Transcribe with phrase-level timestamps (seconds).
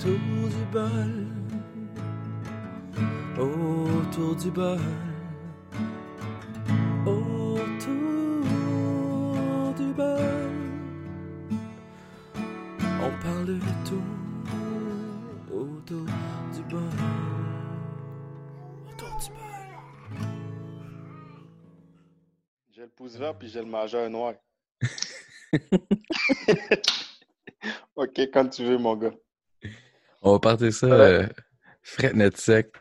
[0.00, 1.12] Autour du bol,
[3.38, 4.80] autour du bol,
[7.04, 8.40] autour
[9.76, 10.48] du bol.
[13.02, 14.02] On parle de tout
[15.52, 16.06] autour
[16.54, 16.80] du bol,
[18.88, 19.68] autour du bol.
[22.70, 24.32] J'ai le pouce vert puis j'ai le majeur noir.
[27.96, 29.12] ok, quand tu veux, mon gars.
[30.22, 30.94] On va partir ça Ouais.
[30.94, 31.26] euh,
[31.82, 32.74] fret net sec.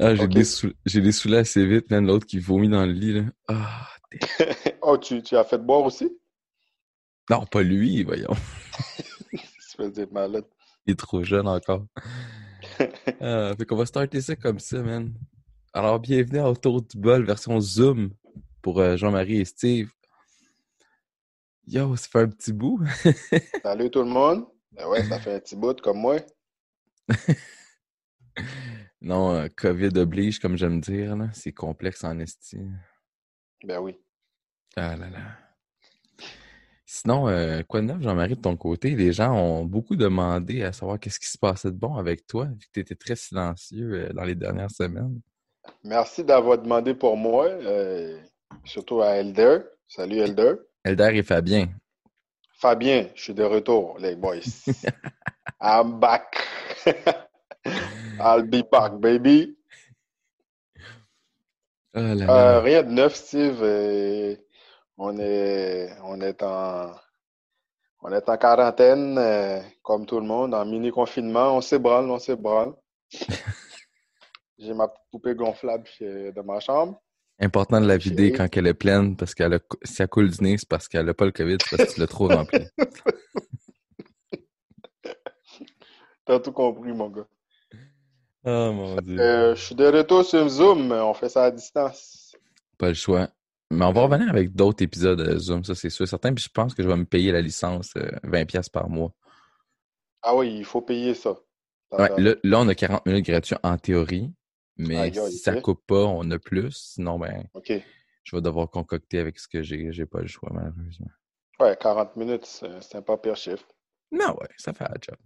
[0.00, 0.30] Ah, j'ai Ok.
[0.30, 0.72] des sou-
[1.34, 3.22] assez vite, même l'autre qui vomit dans le lit, là.
[3.48, 3.88] Ah,
[4.82, 6.10] oh, tu, tu as fait boire aussi?
[7.30, 8.34] non, pas lui, voyons.
[10.12, 10.44] Malade.
[10.86, 11.86] Il est trop jeune encore.
[13.20, 15.12] Ah, fait qu'on va starter ça comme ça, man.
[15.72, 18.10] Alors, bienvenue à Autour du bol, version Zoom,
[18.62, 19.90] pour euh, Jean-Marie et Steve.
[21.66, 22.80] Yo, ça fait un petit bout.
[23.62, 24.46] Salut tout le monde.
[24.72, 26.16] Ben ouais, ça fait un petit bout comme moi.
[29.00, 31.28] non, euh, COVID oblige, comme j'aime dire, là.
[31.32, 32.58] C'est complexe en esti.
[33.64, 33.98] Ben oui.
[34.76, 35.44] Ah là là.
[36.96, 38.90] Sinon, euh, quoi de neuf, Jean-Marie, de ton côté?
[38.90, 42.44] Les gens ont beaucoup demandé à savoir qu'est-ce qui se passait de bon avec toi,
[42.44, 45.20] vu que tu étais très silencieux euh, dans les dernières semaines.
[45.82, 48.20] Merci d'avoir demandé pour moi, euh,
[48.64, 49.58] surtout à Elder.
[49.88, 50.54] Salut Elder.
[50.84, 51.68] Elder et Fabien.
[52.60, 54.36] Fabien, je suis de retour, les boys.
[55.60, 56.46] I'm back.
[58.20, 59.56] I'll be back, baby.
[61.94, 63.62] Là Euh, rien de neuf, Steve.
[64.96, 66.92] On est, on est en,
[68.02, 71.56] on est en quarantaine, euh, comme tout le monde, en mini confinement.
[71.56, 72.74] On s'ébranle, on s'ébranle.
[74.58, 77.00] J'ai ma poupée gonflable chez- de ma chambre.
[77.40, 80.42] Important de la vider quand elle est pleine, parce qu'elle a, si elle coule du
[80.42, 82.64] nez, c'est parce qu'elle n'a pas le COVID, c'est parce que tu l'as trop rempli.
[86.24, 87.26] T'as tout compris, mon gars.
[88.46, 89.18] Oh mon dieu.
[89.18, 90.92] Euh, je suis de retour sur Zoom.
[90.92, 92.36] On fait ça à distance.
[92.78, 93.28] Pas le choix.
[93.70, 96.32] Mais on va revenir avec d'autres épisodes de Zoom, ça c'est sûr, certain.
[96.32, 99.12] Puis je pense que je vais me payer la licence euh, 20$ par mois.
[100.22, 101.34] Ah oui, il faut payer ça.
[101.92, 104.32] Ouais, là, là, on a 40 minutes gratuits en théorie,
[104.76, 106.72] mais si ça coupe pas, on a plus.
[106.72, 107.46] Sinon, ben,
[108.24, 109.92] je vais devoir concocter avec ce que j'ai.
[109.92, 111.10] J'ai pas le choix, malheureusement.
[111.60, 113.66] Ouais, 40 minutes, c'est c'est un pas pire chiffre.
[114.12, 115.16] Non, ouais, ça fait la job.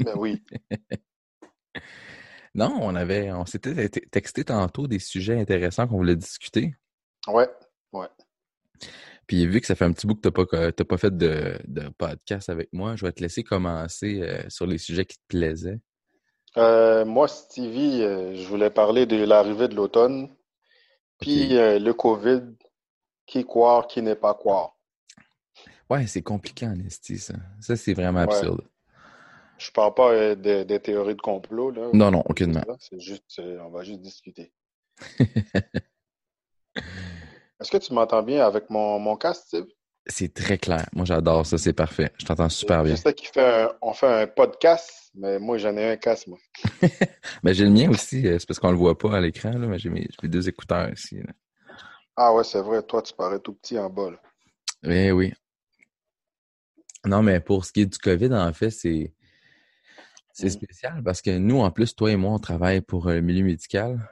[0.00, 0.42] Ben oui.
[2.54, 6.74] Non, on avait, on s'était te- texté tantôt des sujets intéressants qu'on voulait discuter.
[7.94, 8.08] Ouais.
[9.26, 11.58] Puis vu que ça fait un petit bout que t'as pas, t'as pas fait de,
[11.66, 15.22] de podcast avec moi, je vais te laisser commencer euh, sur les sujets qui te
[15.28, 15.80] plaisaient.
[16.58, 20.28] Euh, moi, Stevie, euh, je voulais parler de l'arrivée de l'automne,
[21.20, 22.42] puis le COVID,
[23.26, 24.76] qui croire, qui n'est pas croire.
[25.92, 27.34] Ouais, c'est compliqué en esti, ça.
[27.60, 28.34] Ça, c'est vraiment Ouais.
[28.34, 28.62] absurde.
[29.58, 31.90] Je parle pas euh, de- des théories de complot, là.
[31.92, 32.62] Non, non, aucunement.
[32.80, 34.52] C'est juste, euh, on va juste discuter.
[37.60, 39.66] Est-ce que tu m'entends bien avec mon, mon casque, Steve?
[40.06, 40.88] C'est très clair.
[40.94, 41.58] Moi, j'adore ça.
[41.58, 42.10] C'est parfait.
[42.18, 42.96] Je t'entends super bien.
[42.96, 46.26] Je sais qu'il fait un- on fait un podcast, mais moi, j'en ai un casque,
[46.26, 46.38] moi.
[47.44, 48.26] Ben, j'ai le mien aussi.
[48.26, 50.90] euh, C'est parce qu'on le voit pas à l'écran, là, mais j'ai mes, deux écouteurs
[50.92, 51.18] ici.
[51.20, 51.32] là.
[52.16, 54.18] Ah ouais, c'est vrai, toi, tu parais tout petit en bas, là.
[54.84, 55.32] Eh oui.
[57.04, 59.12] Non, mais pour ce qui est du COVID, en fait, c'est
[60.34, 60.50] c'est Mhm.
[60.50, 63.44] spécial parce que nous, en plus, toi et moi, on travaille pour euh, le milieu
[63.44, 64.08] médical.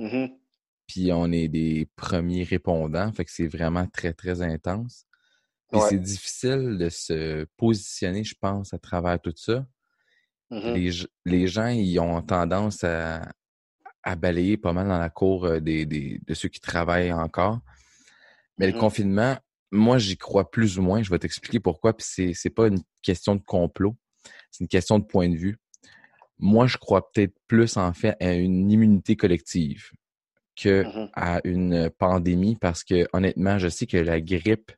[0.00, 0.30] Mhm.
[0.88, 3.12] Puis on est des premiers répondants.
[3.12, 5.06] Fait que c'est vraiment très, très intense.
[5.70, 5.86] Puis Ouais.
[5.90, 9.64] c'est difficile de se positionner, je pense, à travers tout ça.
[10.50, 10.74] Mhm.
[10.74, 10.90] Les,
[11.24, 13.22] les gens, ils ont tendance à,
[14.02, 17.60] à balayer pas mal dans la cour euh, des, des- de ceux qui travaillent encore.
[18.58, 19.36] Mais le confinement,
[19.74, 21.02] moi, j'y crois plus ou moins.
[21.02, 21.96] Je vais t'expliquer pourquoi.
[21.96, 23.96] Puis c'est, c'est pas une question de complot.
[24.50, 25.58] C'est une question de point de vue.
[26.38, 29.90] Moi, je crois peut-être plus, en fait, à une immunité collective
[30.56, 31.08] que Mhm.
[31.14, 34.72] à une pandémie parce que, honnêtement, je sais que la grippe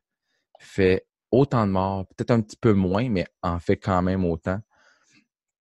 [0.59, 4.59] fait autant de morts, peut-être un petit peu moins, mais en fait quand même autant.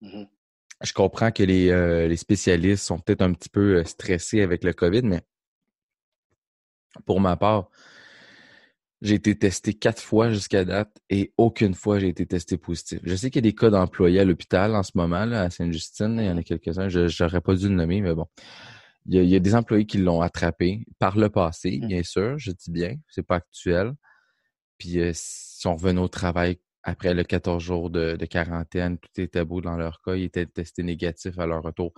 [0.02, 0.28] Mhm.
[0.82, 4.64] Je comprends que les, euh, les spécialistes sont peut-être un petit peu euh, stressés avec
[4.64, 5.22] le COVID, mais
[7.06, 7.70] pour ma part,
[9.06, 13.00] j'ai été testé quatre fois jusqu'à date et aucune fois j'ai été testé positif.
[13.04, 15.50] Je sais qu'il y a des cas d'employés à l'hôpital en ce moment, là, à
[15.50, 16.18] Sainte-Justine.
[16.20, 16.90] Il y en a quelques-uns.
[16.90, 18.26] Je n'aurais pas dû le nommer, mais bon.
[19.08, 21.88] Il y, a, il y a des employés qui l'ont attrapé par le passé, Mhm.
[21.88, 23.94] bien sûr, je dis bien, c'est pas actuel.
[24.80, 29.22] Puis euh, si on revenait au travail après le 14 jours de, de quarantaine, tout
[29.22, 31.94] était beau dans leur cas, ils étaient testés négatifs à leur retour.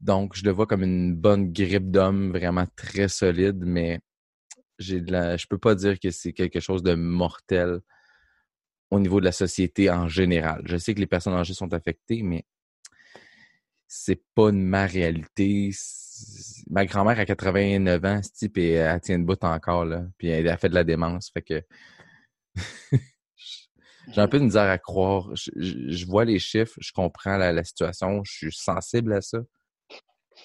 [0.00, 4.00] Donc, je le vois comme une bonne grippe d'homme, vraiment très solide, mais
[4.78, 7.80] j'ai de la, je peux pas dire que c'est quelque chose de mortel
[8.90, 10.62] au niveau de la société en général.
[10.64, 12.44] Je sais que les personnes âgées sont affectées, mais
[13.86, 15.70] c'est pas ma réalité.
[16.70, 20.04] Ma grand-mère a 89 ans, ce type, et elle tient debout encore, là.
[20.18, 21.30] Puis elle a fait de la démence.
[21.30, 21.62] Fait que
[24.12, 25.34] j'ai un peu de misère à croire.
[25.34, 29.20] Je, je- je vois les chiffres, je comprends la, la situation, je suis sensible à
[29.20, 29.38] ça.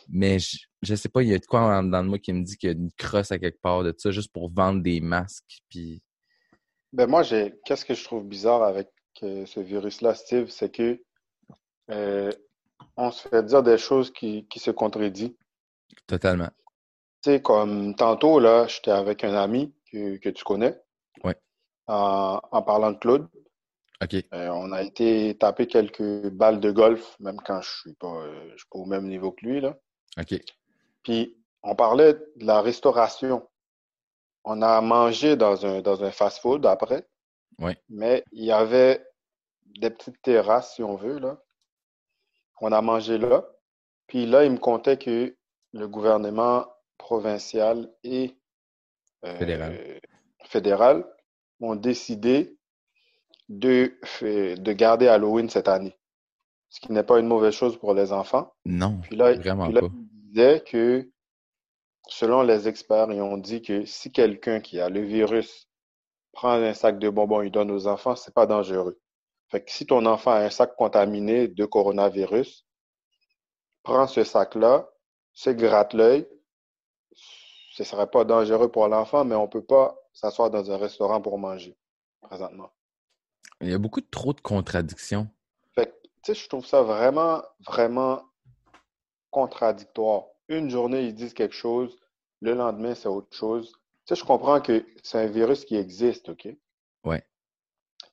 [0.09, 2.33] Mais je, je sais pas, il y a de quoi en dedans de moi qui
[2.33, 4.81] me dit qu'il y a une crosse à quelque part de ça, juste pour vendre
[4.81, 5.61] des masques.
[5.69, 6.01] Puis
[6.91, 8.89] Ben moi, j'ai, qu'est-ce que je trouve bizarre avec
[9.23, 11.01] euh, ce virus-là, Steve, c'est que
[11.91, 12.31] euh,
[12.97, 15.35] on se fait dire des choses qui, qui se contredisent.
[16.07, 16.49] totalement.
[17.23, 20.77] Tu sais, comme tantôt, là, j'étais avec un ami que, que tu connais.
[21.23, 21.35] Ouais.
[21.87, 23.27] En, en parlant de Claude.
[24.01, 24.15] OK.
[24.33, 28.57] Euh, on a été taper quelques balles de golf, même quand je suis pas, je
[28.57, 29.77] suis pas au même niveau que lui, là.
[30.19, 30.35] OK.
[31.03, 33.47] Puis on parlait de la restauration.
[34.43, 37.07] On a mangé dans un, dans un fast-food après.
[37.59, 37.77] Ouais.
[37.89, 39.05] Mais il y avait
[39.79, 41.41] des petites terrasses, si on veut, là.
[42.61, 43.45] On a mangé là.
[44.07, 45.35] Puis là, il me contait que
[45.73, 46.67] le gouvernement
[46.97, 48.37] provincial et
[49.25, 50.01] euh, Fédéral.
[50.45, 51.05] fédéral
[51.59, 52.57] ont décidé
[53.49, 53.93] de,
[54.73, 55.97] garder Halloween cette année.
[56.69, 58.53] Ce qui n'est pas une mauvaise chose pour les enfants.
[58.65, 59.89] Non, Puis là, vraiment puis là, pas.
[60.33, 61.09] Disait que,
[62.07, 65.69] selon les experts, ils ont dit que si quelqu'un qui a le virus
[66.31, 68.99] prend un sac de bonbons et donne aux enfants, c'est pas dangereux.
[69.49, 72.65] Fait que si ton enfant a un sac contaminé de coronavirus,
[73.83, 74.89] prends ce sac-là,
[75.33, 76.27] se gratte l'œil.
[77.73, 81.37] Ce serait pas dangereux pour l'enfant, mais on peut pas s'asseoir dans un restaurant pour
[81.37, 81.77] manger
[82.21, 82.71] présentement.
[83.61, 85.27] Il y a beaucoup de trop de contradictions.
[85.75, 88.23] Fait que, tu sais, je trouve ça vraiment, vraiment
[89.33, 90.27] contradictoire.
[90.47, 91.97] Une journée, ils disent quelque chose,
[92.41, 93.73] le lendemain, c'est autre chose.
[94.05, 96.47] Tu sais, je comprends que c'est un virus qui existe, OK?
[97.03, 97.25] Ouais.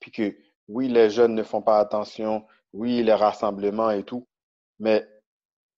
[0.01, 0.37] Puis que,
[0.69, 4.27] oui, les jeunes ne font pas attention, oui, les rassemblements et tout,
[4.79, 5.07] mais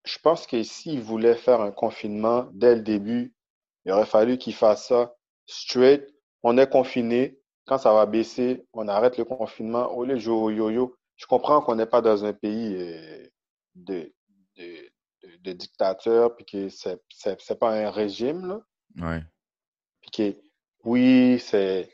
[0.05, 3.35] je pense que s'ils voulaient faire un confinement dès le début,
[3.85, 5.15] il aurait fallu qu'ils fassent ça
[5.47, 6.07] straight.
[6.43, 7.39] On est confiné.
[7.67, 9.87] Quand ça va baisser, on arrête le confinement.
[9.93, 13.27] Au lieu de jouer au yo-yo, je comprends qu'on n'est pas dans un pays euh,
[13.77, 14.13] de,
[14.57, 14.92] de,
[15.23, 18.61] de, de dictateur, puis que c'est, c'est, c'est pas un régime, là.
[19.01, 19.23] Ouais.
[20.01, 20.41] Puis que,
[20.85, 21.91] oui, c'est,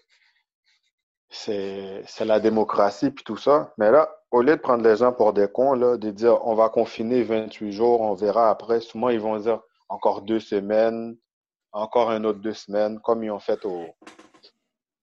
[1.29, 3.73] c'est, c'est la démocratie, puis tout ça.
[3.79, 6.55] Mais là, au lieu de prendre les gens pour des cons, là, de dire on
[6.55, 11.17] va confiner 28 jours, on verra après, souvent ils vont dire encore deux semaines,
[11.73, 13.87] encore un autre deux semaines, comme ils ont fait au,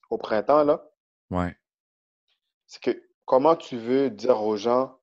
[0.09, 0.83] au printemps, là.
[1.29, 1.55] Ouais.
[2.67, 4.97] C'est que comment tu veux dire aux gens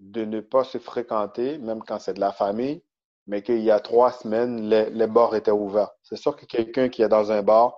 [0.00, 2.82] de ne pas se fréquenter, même quand c'est de la famille,
[3.26, 5.90] mais qu'il y a trois semaines, les, les bars étaient ouverts.
[6.02, 7.76] C'est sûr que quelqu'un qui est dans un bar,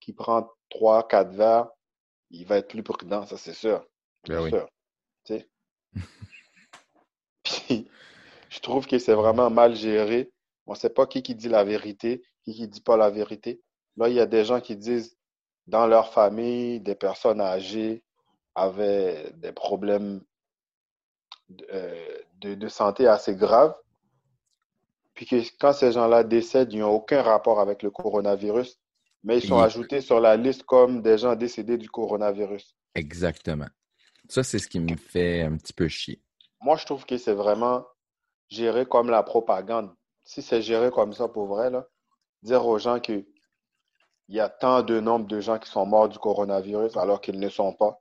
[0.00, 1.68] qui prend trois, quatre verres,
[2.30, 3.86] il va être plus prudent, ça c'est sûr.
[4.26, 4.50] Ben oui.
[4.50, 4.68] sûr.
[5.24, 5.48] Tu sais?
[7.44, 7.88] Puis,
[8.50, 10.30] je trouve que c'est vraiment mal géré.
[10.66, 13.62] On ne sait pas qui qui dit la vérité, qui qui dit pas la vérité.
[13.96, 15.16] Là, il y a des gens qui disent
[15.66, 18.02] dans leur famille, des personnes âgées
[18.54, 20.22] avaient des problèmes
[21.48, 23.74] de, euh, de, santé assez graves.
[25.14, 28.78] Puis que quand ces gens-là décèdent, ils n'ont aucun rapport avec le coronavirus,
[29.24, 32.76] mais ils sont Et- ajoutés sur la liste comme des gens décédés du coronavirus.
[32.94, 33.68] Exactement.
[34.28, 36.22] Ça, c'est ce qui me fait un petit peu chier.
[36.60, 37.84] Moi, je trouve que c'est vraiment
[38.48, 39.90] géré comme la propagande.
[40.24, 41.86] Si c'est géré comme ça pour vrai, là,
[42.42, 43.24] dire aux gens que
[44.28, 47.40] il y a tant de nombre de gens qui sont morts du coronavirus alors qu'ils
[47.40, 47.98] ne sont pas.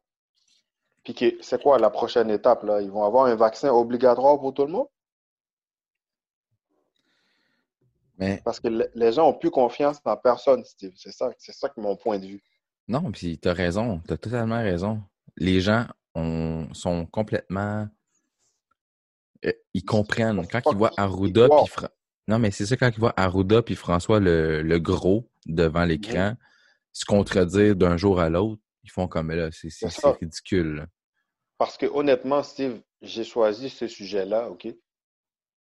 [1.16, 2.82] Puis c'est quoi la prochaine étape, là?
[2.82, 4.88] Ils vont avoir un vaccin obligatoire pour tout le monde?
[8.18, 10.92] Mais Parce que le- les gens ont plus confiance en personne, Steve.
[10.96, 12.44] C'est ça, c'est ça que mon point de vue.
[12.90, 14.02] non, puis t'as raison.
[14.08, 15.02] T'as totalement raison.
[15.38, 15.86] Les gens
[16.16, 17.88] ont- sont complètement.
[19.46, 20.46] euh, ils comprennent.
[20.48, 21.92] Quand ils voient Arruda puis Fra-
[22.28, 26.34] Non, mais c'est ça, quand ils voient Arruda puis François le, le gros devant l'écran
[26.92, 29.70] se contredire d'un jour à l'autre, ils font comme là, c'est
[30.20, 30.76] ridicule.
[30.76, 30.86] là.
[31.58, 34.68] Parce que honnêtement, Steve, j'ai choisi ce sujet-là, OK?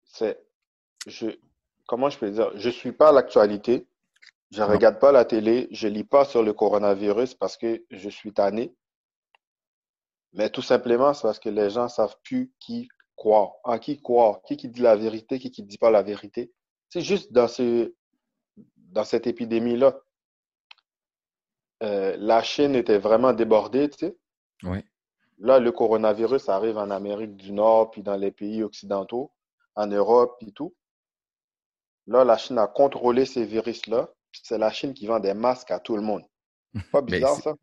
[0.05, 0.39] C'est,
[1.07, 1.29] je,
[1.87, 2.51] comment je peux dire?
[2.57, 3.87] Je suis pas à l'actualité.
[4.53, 4.69] Je Non.
[4.69, 5.69] regarde pas la télé.
[5.71, 8.75] Je lis pas sur le coronavirus parce que je suis tanné.
[10.33, 14.43] Mais tout simplement, c'est parce que les gens savent plus qui croire, en qui croire,
[14.43, 16.53] qui qui dit la vérité, qui qui dit pas la vérité.
[16.91, 17.95] C'est juste dans ce,
[18.77, 19.99] dans cette épidémie-là.
[21.83, 24.17] Euh, la Chine était vraiment débordée, tu sais.
[24.63, 24.85] Ouais.
[25.39, 29.33] Là, le coronavirus arrive en Amérique du Nord, puis dans les pays occidentaux,
[29.75, 30.75] en Europe, puis tout.
[32.07, 34.09] Là, la Chine a contrôlé ces virus-là.
[34.33, 36.23] C'est la Chine qui vend des masques à tout le monde.
[36.93, 37.55] Pas bizarre, ça?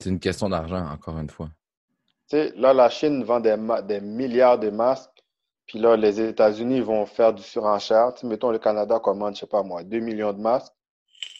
[0.00, 1.48] C'est une question d'argent, encore une fois.
[2.28, 5.10] Tu sais, là, la Chine vend des, milliards de masques,
[5.66, 8.12] Puis là, les États-Unis vont faire du surenchère.
[8.24, 10.72] Mettons, le Canada commande, je sais pas moi, 2 millions de masques.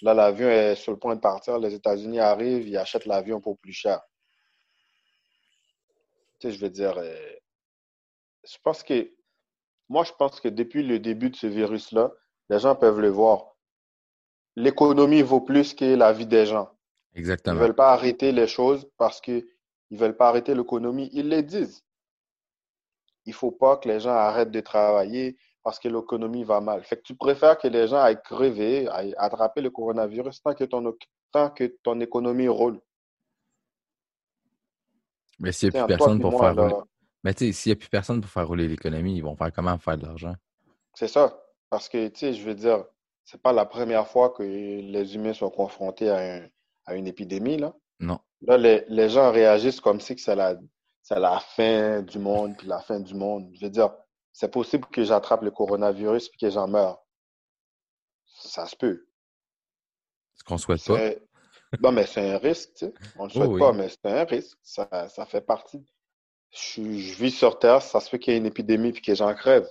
[0.02, 1.58] Là, l'avion est sur le point de partir.
[1.58, 4.00] Les États-Unis arrivent, ils achètent l'avion pour plus cher.
[6.42, 7.37] Tu sais, je veux dire, euh,
[8.42, 9.12] je pense que,
[9.88, 12.11] moi, je pense que depuis le début de ce virus-là,
[12.50, 13.54] les gens peuvent le voir.
[14.56, 16.68] L'économie vaut plus que la vie des gens.
[17.14, 17.61] Ils Exactement.
[17.61, 19.46] veulent pas arrêter les choses parce qu'ils
[19.92, 21.11] ne veulent pas arrêter l'économie.
[21.12, 21.84] Ils le disent.
[23.25, 26.82] Il faut pas que les gens arrêtent de travailler parce que l'économie va mal.
[26.82, 30.64] Fait que tu préfères que les gens aillent crever, aillent attraper le coronavirus tant que
[30.64, 30.92] ton,
[31.30, 32.80] tant que ton économie roule.
[35.38, 36.86] Mais s'il n'y a plus personne pour moi, faire là, rouler.
[37.24, 39.52] Mais tu sais, s'il n'y a plus personne pour faire rouler l'économie, ils vont faire
[39.52, 40.34] comment faire de l'argent?
[40.94, 41.38] c'est ça.
[41.70, 42.84] Parce que, tu sais, je veux dire,
[43.24, 46.48] c'est pas la première fois que les humains sont confrontés à, un-
[46.84, 47.74] à une épidémie, là.
[47.98, 48.18] Non.
[48.42, 50.56] Là, les, les gens réagissent comme si c'est la,
[51.10, 53.48] la fin du monde, puis la fin du monde.
[53.54, 53.94] Je veux dire,
[54.32, 56.98] c'est possible que j'attrape le coronavirus puis que j'en meure.
[58.26, 59.06] Ça se peut.
[60.34, 60.98] Ce qu'on souhaite pas.
[61.80, 62.94] Non, mais c'est un risque, tu sais.
[63.16, 63.60] On le Oh souhaite oui.
[63.60, 64.58] pas, mais c'est un risque.
[64.62, 65.84] Ça, ça fait partie.
[66.50, 69.34] Je, vis sur Terre, ça se fait qu'il y ait une épidémie puis que j'en
[69.34, 69.68] crève.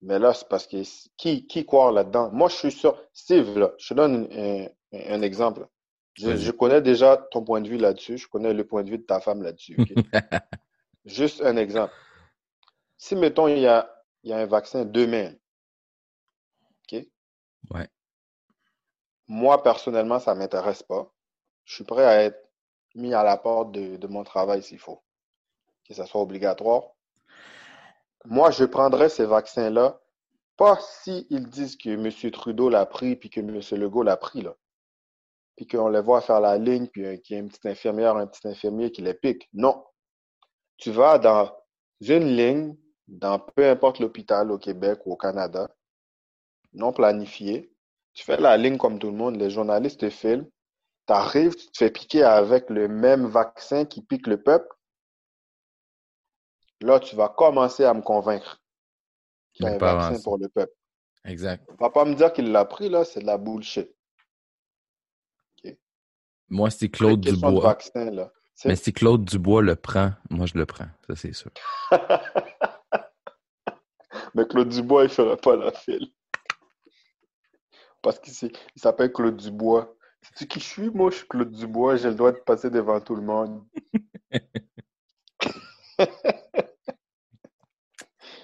[0.00, 0.82] Mais là, c'est parce que
[1.16, 2.30] qui, qui croit là-dedans?
[2.32, 3.02] Moi, je suis sûr.
[3.12, 5.66] Steve, là, je te donne un, un- un exemple.
[6.14, 8.18] Je, connais déjà ton point de vue là-dessus.
[8.18, 9.76] Je connais le point de vue de ta femme là-dessus.
[11.04, 11.94] Juste un exemple.
[12.96, 13.88] Si, mettons, il y a,
[14.24, 15.32] il y a un vaccin demain,
[16.92, 17.06] OK?
[17.70, 17.88] Ouais.
[19.28, 21.12] Moi, personnellement, ça ne m'intéresse pas.
[21.64, 22.48] Je suis prêt à être
[22.94, 25.02] mis à la porte de, mon travail s'il faut,
[25.86, 26.84] que ça soit obligatoire.
[28.24, 30.00] Moi, je prendrais ces vaccins-là,
[30.56, 32.32] pas si ils disent que M.
[32.32, 33.60] Trudeau l'a pris, puis que M.
[33.80, 34.56] Legault l'a pris, là.
[35.56, 38.16] Puis qu'on les voit faire la ligne, puis euh, qu'il y a une petite infirmière,
[38.16, 39.48] un petit infirmier qui les pique.
[39.52, 39.84] Non.
[40.76, 41.52] Tu vas dans
[42.00, 42.76] une ligne,
[43.08, 45.68] dans peu importe l'hôpital au Québec ou au Canada,
[46.72, 47.72] non planifié.
[48.18, 50.48] Tu fais la ligne comme tout le monde, les journalistes te filment.
[51.06, 54.66] Tu arrives, tu te fais piquer avec le même vaccin qui pique le peuple.
[56.80, 58.60] Là, tu vas commencer à me convaincre
[59.52, 60.72] qu'il y a un vaccin pour le peuple.
[61.24, 61.64] Exact.
[61.78, 63.88] Va pas me dire qu'il l'a pris, là, c'est de la bullshit.
[66.48, 67.62] Moi, si Claude Dubois.
[67.62, 68.32] vaccin, là.
[68.52, 70.88] C'est- Mais si Claude Dubois le prend, moi je le prends.
[71.06, 71.52] Ça, c'est sûr.
[74.34, 76.10] Mais Claude Dubois, il ferait pas la file.
[78.02, 79.94] Parce qu'il s'appelle Claude Dubois.
[80.22, 80.90] Sais-tu qui je suis?
[80.90, 81.96] Moi, je suis Claude Dubois.
[81.96, 83.62] J'ai le droit de passer devant tout le monde.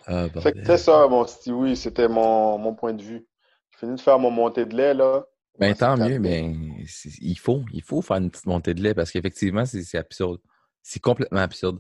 [0.06, 0.26] Ah,
[0.66, 1.76] c'est ça, mon Stewie.
[1.76, 3.26] C'était mon, mon point de vue.
[3.70, 5.25] J'ai fini de faire mon montée de lait, là.
[5.58, 6.52] Ben, tant mieux, mais
[6.87, 9.99] c'est- il faut, il faut faire une petite montée de lait parce qu'effectivement, c'est c'est
[9.99, 10.40] absurde.
[10.82, 11.78] C'est complètement absurde.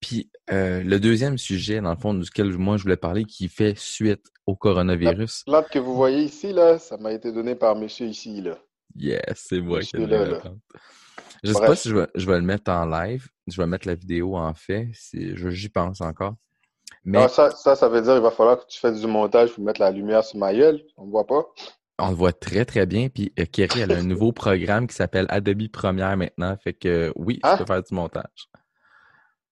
[0.00, 3.76] Puis, euh, le deuxième sujet, dans le fond, duquel moi je voulais parler, qui fait
[3.78, 5.44] suite au coronavirus.
[5.46, 8.58] Plante que vous voyez ici, là, ça m'a été donné par monsieur ici, là.
[8.96, 10.58] Yes, c'est moi qui ai la plante.
[11.42, 13.26] Je sais pas si je vais, je vais le mettre en live.
[13.46, 14.88] Je vais mettre la vidéo en fait.
[15.12, 16.34] J'y pense encore.
[17.04, 19.52] Mais Ah, ça, ça, ça veut dire qu'il va falloir que tu fasses du montage
[19.52, 20.82] pour mettre la lumière sur ma gueule.
[20.96, 21.44] On ne voit pas.
[21.98, 23.08] on le voit très très bien.
[23.10, 26.56] Puis euh, Kerry, elle a un nouveau programme qui s'appelle Adobe Premiere maintenant.
[26.62, 27.56] Fait que euh, oui, je Hein?
[27.58, 28.48] peux faire du montage.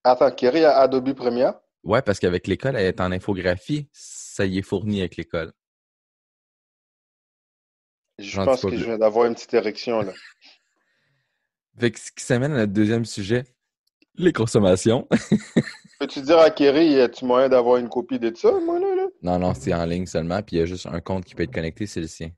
[0.04, 1.54] Attends, Kerry a Adobe Premiere?
[1.85, 3.88] Ouais, parce qu'avec l'école, elle est en infographie.
[3.92, 5.52] Ça y est fourni avec l'école.
[8.18, 10.12] Je pense que je viens d'avoir une petite érection, là.
[11.78, 13.44] Fait que ce qui s'amène à notre deuxième sujet,
[14.16, 15.09] les consommations.
[15.99, 18.94] Peux-tu dire à Kerry, y a-tu moyen d'avoir une copie de ça, moi, là?
[18.94, 19.06] là?
[19.23, 20.42] non, non, c'est en ligne seulement.
[20.42, 22.30] Puis il y a juste un compte qui peut être connecté, c'est le sien.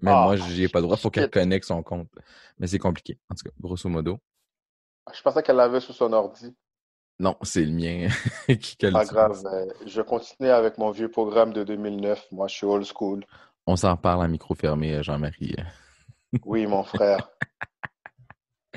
[0.00, 0.96] Même Ah, moi, j'y ai pas le droit.
[0.96, 2.10] Faut qu'elle connecte son compte.
[2.58, 3.18] Mais c'est compliqué.
[3.30, 4.18] En tout cas, grosso modo.
[5.14, 6.54] Je pensais qu'elle l'avait sur son ordi.
[7.22, 8.08] Non, c'est le mien
[8.60, 9.40] qui Pas grave.
[9.86, 12.26] je vais continuer avec mon vieux programme de 2009.
[12.32, 13.24] Moi, je suis old school.
[13.64, 15.54] On s'en reparle à micro fermé, euh, Jean-Marie.
[16.44, 17.30] Oui, mon frère.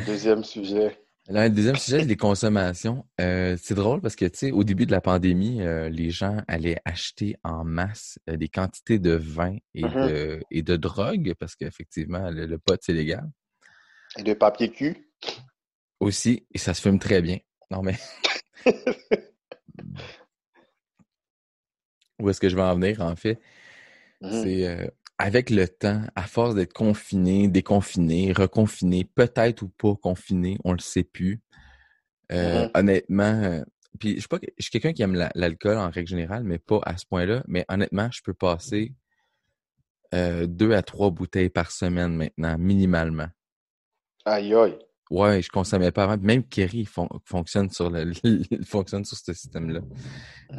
[0.05, 0.99] Deuxième sujet.
[1.27, 3.05] Là, le deuxième sujet, c'est les consommations.
[3.19, 6.37] Euh, c'est drôle parce que, tu sais, au début de la pandémie, euh, les gens
[6.47, 10.07] allaient acheter en masse euh, des quantités de vin et, Mhm.
[10.07, 13.27] de, et de drogue parce qu'effectivement, le, le pot, c'est légal.
[14.17, 15.09] Et de papier cul.
[15.99, 17.37] Aussi, et ça se fume très bien.
[17.71, 17.95] Non, mais
[22.19, 23.39] où est-ce que je vais en venir, en fait?
[24.22, 24.31] Mhm.
[24.31, 30.57] C'est euh, avec le temps, à force d'être confiné, déconfiné, reconfiné, peut-être ou pas confiné,
[30.63, 31.41] on le sait plus.
[32.31, 32.72] Euh, Mhm.
[32.74, 33.62] Honnêtement, euh,
[34.00, 36.57] puis je suis pas, je suis quelqu'un qui aime la- l'alcool en règle générale, mais
[36.57, 37.43] pas à ce point-là.
[37.48, 38.93] Mais honnêtement, je peux passer
[40.48, 43.27] deux à trois bouteilles par semaine maintenant, minimalement.
[44.24, 44.79] Aïe, aïe.
[45.12, 46.17] Ouais, je consommais pas avant.
[46.17, 48.12] Même Kerry fon- fonctionne sur le,
[48.65, 49.81] fonctionne sur ce système-là.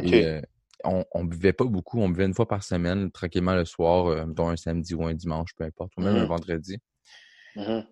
[0.01, 0.41] Et euh,
[0.85, 4.25] on, on buvait pas beaucoup, on buvait une fois par semaine, tranquillement le soir, euh,
[4.27, 6.27] mettons un samedi ou un dimanche, peu importe, ou même un Mhm.
[6.29, 6.79] vendredi.
[7.57, 7.85] Mhm.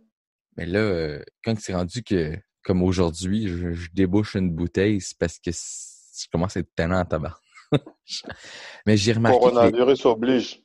[0.56, 5.18] Mais là, euh, quand c'est rendu que, comme aujourd'hui, je, je débouche une bouteille, c'est
[5.18, 7.36] parce que je commence à être tannant en tabac.
[8.86, 10.62] Mais j'ai remarqué que les- Coronavirus oblige.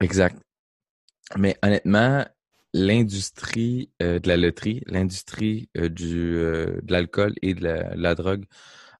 [0.00, 0.36] Exact.
[1.36, 2.24] Mais honnêtement,
[2.72, 8.00] l'industrie euh, de la loterie, l'industrie euh, du euh, de l'alcool et de la, de
[8.00, 8.44] la drogue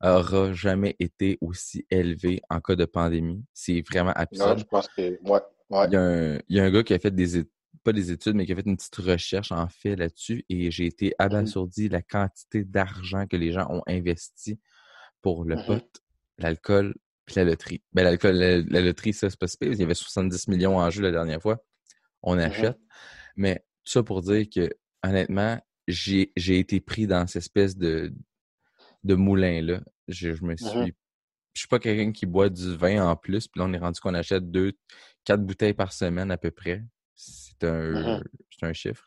[0.03, 3.45] aura jamais été aussi élevée en cas de pandémie.
[3.53, 4.59] C'est vraiment absurde.
[4.61, 5.19] je pense que.
[5.29, 5.41] Ouais.
[5.69, 5.87] Ouais.
[5.89, 7.53] Il y, a un, il y a un gars qui a fait des études,
[7.85, 10.87] pas des études, mais qui a fait une petite recherche en fait là-dessus et j'ai
[10.87, 14.59] été abasourdi la quantité d'argent que les gens ont investi
[15.23, 15.65] pour le Mhm.
[15.67, 16.03] pot,
[16.39, 16.95] l'alcool
[17.27, 17.83] puis la loterie.
[17.93, 19.71] Ben l'alcool, la, la loterie, ça c'est pas si pire.
[19.73, 21.59] Il y avait 70 millions en jeu la dernière fois.
[22.23, 22.77] On achète.
[23.40, 24.70] Mais tout ça pour dire que
[25.02, 28.12] honnêtement, j'ai été pris dans cette espèce de,
[29.02, 29.80] de moulin-là.
[30.09, 30.78] Je, je me suis.
[30.78, 30.90] Mhm.
[31.54, 33.99] Je suis pas quelqu'un qui boit du vin en plus, puis là, on est rendu
[33.99, 34.73] qu'on achète deux,
[35.25, 36.85] quatre bouteilles par semaine à peu près.
[37.16, 38.25] C'est un, Mhm.
[38.50, 39.06] c'est un chiffre.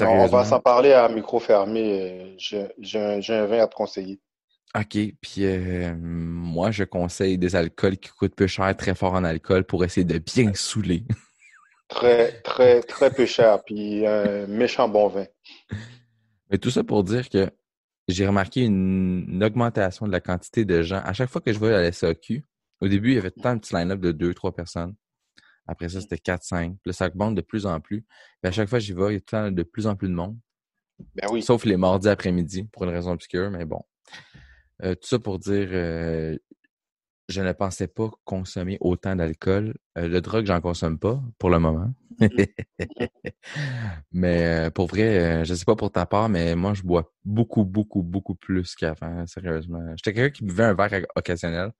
[0.00, 2.00] Non, on va s'en parler à micro fermé.
[2.22, 4.20] euh, J'ai j'ai un, j'ai un vin à te conseiller.
[4.74, 4.96] OK.
[5.20, 9.64] Puis euh, moi, je conseille des alcools qui coûtent peu cher, très fort en alcool,
[9.64, 11.04] pour essayer de bien saouler.
[11.94, 13.62] Très, très, très peu cher.
[13.64, 15.26] Puis un méchant bon vin.
[16.50, 17.50] Mais tout ça pour dire que
[18.08, 21.00] j'ai remarqué une, une augmentation de la quantité de gens.
[21.04, 22.44] À chaque fois que je vais à la SAQ,
[22.80, 24.94] au début, il y avait tout le temps un petit line-up de deux, trois personnes.
[25.66, 26.72] Après ça, c'était quatre, cinq.
[26.82, 28.02] Puis là, ça augmente de plus en plus.
[28.02, 29.86] Puis à chaque fois que j'y vais, il y a tout le temps de plus
[29.86, 30.36] en plus de monde.
[31.14, 31.42] Ben oui.
[31.42, 33.82] Sauf les mardis après-midi, pour une raison obscure, mais bon.
[34.82, 36.36] Euh, tout ça pour dire, euh,
[37.32, 39.74] je ne pensais pas consommer autant d'alcool.
[39.98, 41.92] Euh, le drogue, j'en consomme pas pour le moment.
[44.12, 47.12] mais euh, pour vrai, euh, je sais pas pour ta part, mais moi, je bois
[47.24, 49.94] beaucoup, beaucoup, beaucoup plus qu'avant, sérieusement.
[49.96, 51.72] J'étais quelqu'un qui buvait un verre occasionnel.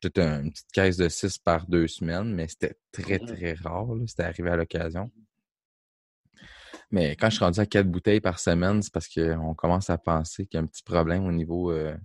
[0.00, 3.26] Peut-être un- une petite caisse de 6 par deux semaines, mais c'était très, Mhm.
[3.26, 3.86] très rare.
[4.06, 5.10] C'était arrivé à l'occasion.
[6.90, 9.98] Mais quand je suis rendu à quatre bouteilles par semaine, c'est parce qu'on commence à
[9.98, 11.96] penser qu'il y a un petit problème au niveau euh,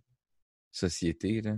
[0.71, 1.41] société.
[1.41, 1.55] Là.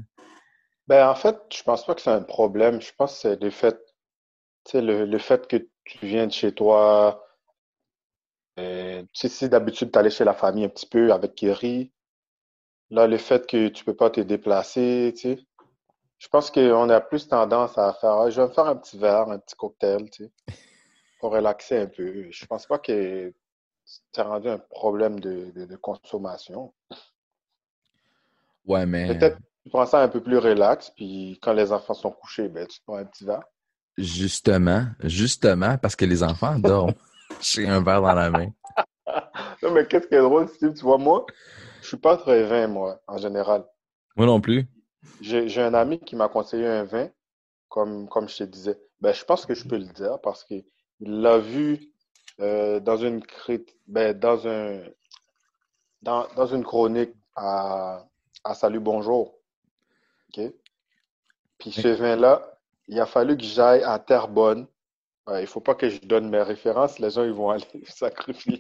[0.88, 2.82] Ben, en fait, je pense pas que c'est un problème.
[2.82, 3.76] Je pense que c'est le fait,
[4.66, 7.26] tu sais, le, le fait que tu viens de chez toi.
[8.60, 11.92] euh, tu sais, si d'habitude tu allais chez la famille un petit peu avec Kerry,
[12.90, 15.40] là, le fait que tu peux pas te déplacer, tu sais,
[16.20, 18.98] je pense qu'on a plus tendance à faire, Ah, je vais me faire un petit
[19.00, 20.32] verre, un petit cocktail, tu sais,
[21.20, 22.32] pour relaxer un peu.
[22.32, 23.34] Je pense pas que
[24.14, 26.74] c'est rendu un problème de, de, de consommation.
[28.66, 32.12] Ouais, mais Peut-être tu prends ça un peu plus relax, puis quand les enfants sont
[32.12, 33.44] couchés, ben, tu te prends un petit verre.
[33.98, 36.94] justement, justement, parce que les enfants dorment.
[37.42, 38.50] J'ai un verre dans la main.
[39.64, 41.26] Non, mais qu'est-ce qui est drôle, Steve, tu vois, moi,
[41.82, 43.66] je suis pas très vin, moi, en général.
[44.16, 44.68] Moi non plus.
[45.20, 47.10] J'ai, un ami qui m'a conseillé un vin,
[47.68, 48.80] comme, comme je te disais.
[49.02, 50.64] Ben, je pense que je peux le dire parce qu'il
[51.00, 51.92] l'a vu
[52.40, 53.24] euh, dans une
[53.88, 54.84] ben, dans un,
[56.04, 58.06] dans, dans une chronique à,
[58.44, 59.36] à Salut Bonjour.
[60.38, 60.54] OK?
[61.58, 64.68] Puis ce vin-là, il a fallu que j'aille à Terrebonne.
[65.28, 68.60] Ouais, il faut pas que je donne mes références, les gens ils vont aller sacrifier.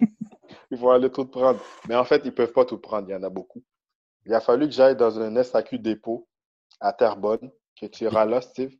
[0.71, 1.61] Ils vont aller tout prendre.
[1.87, 3.63] Mais en fait, ils peuvent pas tout prendre, il y en a beaucoup.
[4.25, 6.27] Il a fallu que j'aille dans un SAQ dépôt
[6.79, 8.75] à Terrebonne, que tu iras là, Steve.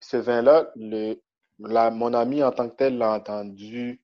[0.00, 1.14] Ce vin-là, le,
[1.58, 4.02] la, mon ami en tant que tel l'a entendu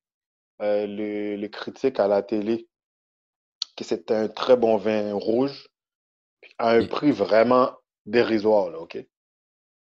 [0.61, 2.67] euh, le, le critique à la télé,
[3.75, 5.69] que c'était un très bon vin rouge,
[6.57, 7.78] à un prix vraiment
[8.09, 8.97] dérisoire, là, OK?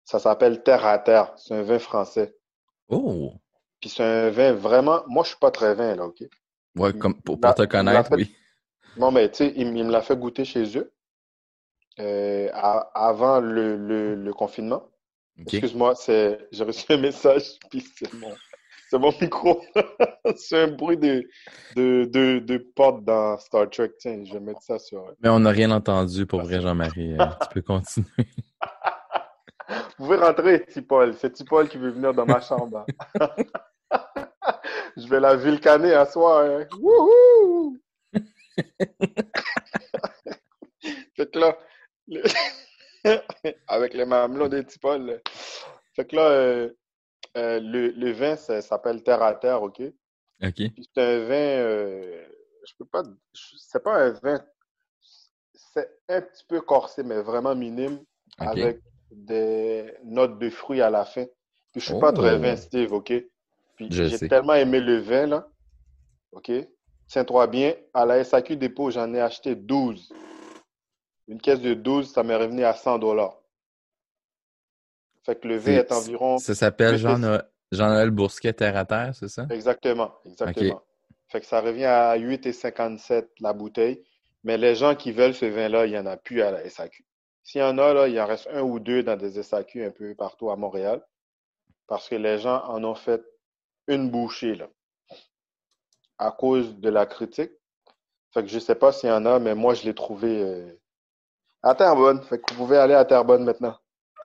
[0.05, 1.33] Ça s'appelle Terre à Terre.
[1.37, 2.37] C'est un vin français.
[2.89, 3.35] Oh!
[3.81, 5.03] Puis c'est un vin vraiment.
[5.07, 6.23] Moi, je suis pas très vin, là, OK?
[6.77, 8.35] Ouais, comme pour, pour te connaître, fait- oui.
[8.97, 10.93] Non, mais tu sais, il, il me l'a fait goûter chez eux
[11.99, 14.91] euh, à- avant le, le, le confinement.
[15.39, 18.35] Excuse-moi, c'est, j'ai reçu un message, puis c'est mon,
[18.91, 19.63] c'est mon micro.
[20.37, 21.23] c'est un bruit de,
[21.77, 23.93] de, de, de porte dans Star Trek.
[23.99, 25.05] Tiens, je vais mettre ça sur.
[25.21, 27.17] Mais on n'a rien entendu pour vrai, Jean-Marie.
[27.19, 28.07] Euh, tu peux continuer.
[29.99, 31.15] Vous pouvez rentrer, Tipol.
[31.15, 32.85] C'est Tipol qui veut venir dans ma chambre.
[34.97, 36.45] je vais la vulcaner à soir.
[36.45, 36.67] hein.
[36.79, 37.77] Wouhou!
[41.17, 41.57] fait que là,
[42.09, 42.23] le-
[43.69, 45.21] avec les mamelons de Tipol.
[45.95, 46.71] Fait que là, euh,
[47.37, 49.83] euh, le, le vin, s'appelle Terre à Terre, OK?
[50.43, 50.55] OK.
[50.55, 52.29] Puis c'est un vin, euh,
[52.67, 53.03] je peux pas,
[53.35, 54.45] c'est pas un vin,
[55.55, 58.03] c'est un petit peu corsé, mais vraiment minime,
[58.39, 61.25] avec des notes de fruits à la fin.
[61.73, 62.17] Puis je suis pas Oh.
[62.19, 63.13] très vin, Steve, OK?
[63.77, 65.49] Puis j'ai tellement aimé le vin, là,
[66.33, 66.51] OK?
[67.09, 70.13] tiens-toi bien, à la SAQ dépôt, j'en ai acheté 12.
[71.29, 73.39] Une caisse de 12, ça m'est revenu à 100 dollars.
[75.25, 76.39] Fait que le V est, C'est- environ.
[76.39, 77.05] Ça s'appelle Mais c'est-
[77.77, 79.47] Jean-Noël Boursiquet terre à terre, c'est ça?
[79.51, 80.83] Exactement, exactement.
[81.29, 84.03] Fait que ça revient à 8,57 la bouteille.
[84.45, 87.05] Mais les gens qui veulent ce vin-là, il n'y en a plus à la SAQ.
[87.43, 89.91] S'il y en a, là, il en reste un ou deux dans des SAQ un
[89.91, 91.05] peu partout à Montréal.
[91.89, 93.25] Parce que les gens en ont fait
[93.89, 94.69] une bouchée, là.
[96.19, 97.53] À cause de la critique.
[98.33, 100.81] Fait que je sais pas s'il y en a, mais moi, je l'ai trouvé euh,
[101.63, 102.23] à Terrebonne.
[102.23, 103.77] Fait que vous pouvez aller à Terrebonne maintenant.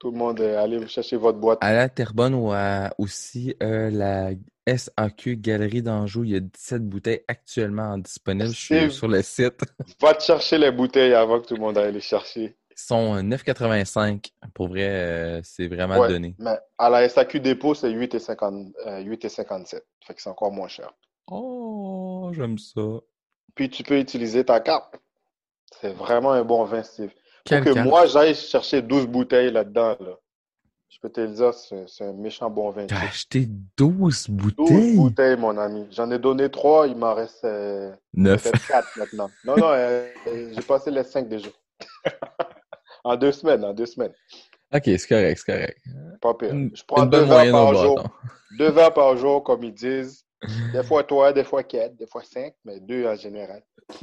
[0.02, 1.60] Tout le monde, euh, allez chercher votre boîte.
[1.62, 4.32] À la Terrebonne ou à aussi euh, la
[4.66, 8.50] SAQ Galerie d'Anjou, il y a 17 bouteilles actuellement disponibles.
[8.50, 9.62] Je suis sur le site.
[10.02, 12.58] Va te chercher les bouteilles avant que tout le monde aille les chercher.
[12.72, 14.32] Ils sont euh, 9,85.
[14.56, 16.36] Pour vrai, euh, c'est vraiment Ouais, donné.
[16.40, 19.82] Mais à la SAQ dépôt, c'est 8,50 euh, 8,57.
[20.08, 20.92] Fait que c'est encore moins cher.
[21.28, 22.82] Oh, j'aime ça.
[23.54, 24.96] Puis tu peux utiliser ta carte.
[25.80, 27.12] C'est vraiment un bon vin, Steve.
[27.46, 30.18] Pour que moi, j'aille chercher 12 bouteilles là-dedans, là.
[30.90, 32.86] Je peux te le dire, c'est un méchant bon vin.
[32.86, 34.96] T'as acheté 12 12 bouteilles?
[34.98, 35.88] bouteilles, mon ami.
[35.90, 38.44] J'en ai donné 3, il m'en reste euh, 9.
[38.44, 39.30] peut-être 4 maintenant.
[39.46, 41.50] Non, non, euh, euh, j'ai passé les 5 déjà.
[43.06, 44.12] en deux semaines, en deux semaines.
[44.74, 45.78] Ok, c'est correct, c'est correct.
[46.22, 46.54] Pas pire.
[46.74, 47.96] Je prends deux verres par jour.
[47.96, 48.10] bâton.
[48.58, 50.26] Deux verres par jour, comme ils disent.
[50.74, 53.62] Des fois trois, des fois quatre, des fois cinq, mais deux en général.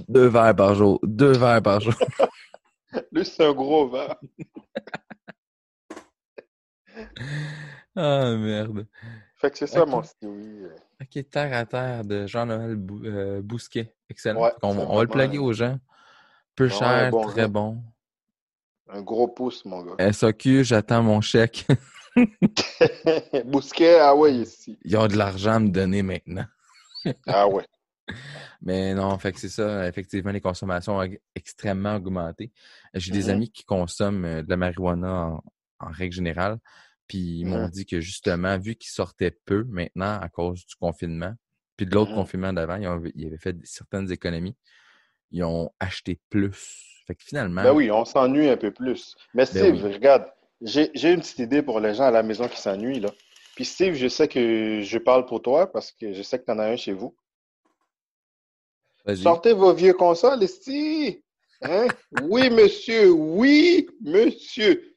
[0.09, 1.01] Deux verres par jour.
[1.03, 1.95] Deux verres par jour.
[3.13, 4.17] Lui, c'est un gros verre.
[7.97, 8.87] Ah, merde.
[9.37, 9.89] Fait que c'est ça, Ok.
[9.89, 10.65] mon Stewie.
[10.65, 10.77] euh.
[11.01, 13.95] Ok, Terre à terre de Jean-Noël Bou- euh, Bousquet.
[14.09, 14.41] Excellent.
[14.43, 15.79] Ouais, on va le un- aux gens.
[16.57, 17.83] Peu cher, bon très bon.
[18.89, 19.95] Un gros pouce, mon gars.
[20.13, 21.67] SAQ, j'attends mon chèque.
[23.45, 24.79] Bousquet, ah ouais, ici.
[24.85, 26.47] Ils ont de l'argent à me donner maintenant.
[27.27, 27.65] Ah ouais.
[28.63, 29.87] Mais non, fait que c'est ça.
[29.87, 32.53] Effectivement, les consommations ont extrêmement augmenté.
[32.95, 33.31] J'ai des Mhm.
[33.31, 35.43] amis qui consomment euh, de la marijuana en,
[35.81, 36.59] en règle générale.
[37.07, 37.71] Puis ils m'ont Mhm.
[37.71, 41.35] dit que justement, vu qu'ils sortaient peu maintenant à cause du confinement,
[41.77, 42.17] puis de l'autre Mhm.
[42.17, 44.57] confinement d'avant, ils, avaient fait certaines économies.
[45.31, 47.03] Ils ont acheté plus.
[47.07, 49.15] Fait que finalement, Ben oui, on s'ennuie un peu plus.
[49.35, 49.93] Mais Steve, oui.
[49.95, 50.27] regarde,
[50.61, 53.11] j'ai j'ai une petite idée pour les gens à la maison qui s'ennuient, là.
[53.55, 56.51] Puis Steve, je sais que je parle pour toi parce que je sais que tu
[56.53, 57.17] en as un chez vous.
[59.17, 61.17] Sortez vos vieux consoles, Steve.
[61.63, 61.89] Hein?
[62.23, 63.11] Oui, monsieur.
[63.11, 64.95] Oui, monsieur.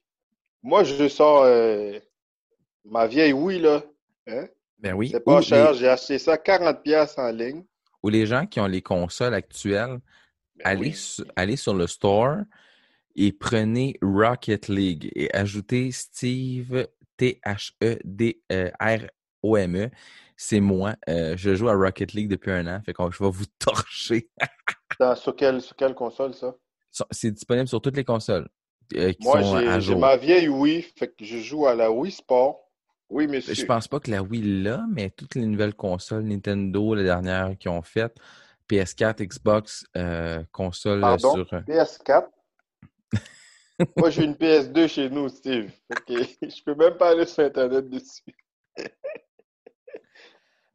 [0.63, 1.97] Moi, je sors euh,
[2.85, 3.81] ma vieille oui, là.
[4.27, 4.47] Hein?
[4.79, 5.09] Ben oui.
[5.11, 5.71] C'est pas Ou cher.
[5.71, 7.63] les- J'ai acheté ça 40$ piastres en ligne.
[8.03, 9.99] ou les gens qui ont les consoles actuelles,
[10.55, 10.93] Ben allez, oui.
[10.93, 12.37] su- allez sur le store
[13.15, 16.87] et prenez Rocket League et ajoutez Steve
[18.59, 19.89] T-H-E-D-R-O-M-E.
[20.43, 20.95] C'est moi.
[21.07, 22.81] Euh, je joue à Rocket League depuis un an.
[22.83, 24.27] Fait que je vais vous torcher.
[24.99, 26.55] Dans- sur, quelle, sur quelle console, ça?
[27.11, 28.49] C'est disponible sur toutes les consoles
[28.95, 32.11] euh, qui Moi, à j'ai ma vieille Wii, fait que je joue à la Wii
[32.11, 32.59] Sport.
[33.07, 33.53] Oui, monsieur.
[33.53, 37.55] Je pense pas que la Wii là, mais toutes les nouvelles consoles, Nintendo, les dernières
[37.59, 38.11] qui ont fait,
[38.67, 41.33] PS4, Xbox, euh, console Pardon?
[41.35, 41.53] sur.
[41.53, 42.25] euh, PS4.
[43.95, 45.69] Moi, j'ai une PS2 chez nous, Steve.
[46.07, 48.23] Que je peux même pas aller sur Internet dessus.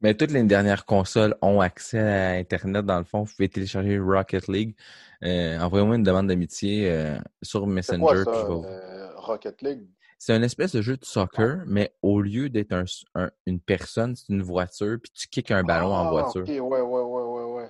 [0.01, 2.85] Mais toutes les dernières consoles ont accès à Internet.
[2.85, 4.75] Dans le fond, vous pouvez télécharger Rocket League.
[5.23, 7.97] Euh, Envoyez-moi une demande d'amitié euh, sur Messenger.
[7.99, 9.87] quoi puis je vais euh, Rocket League?
[10.19, 14.15] C'est un espèce de jeu de soccer, mais au lieu d'être un, un- une personne,
[14.15, 16.41] c'est une voiture, puis tu kicks un ballon en Ah, voiture.
[16.41, 17.69] ok, ouais, ouais, ouais, ouais, ouais.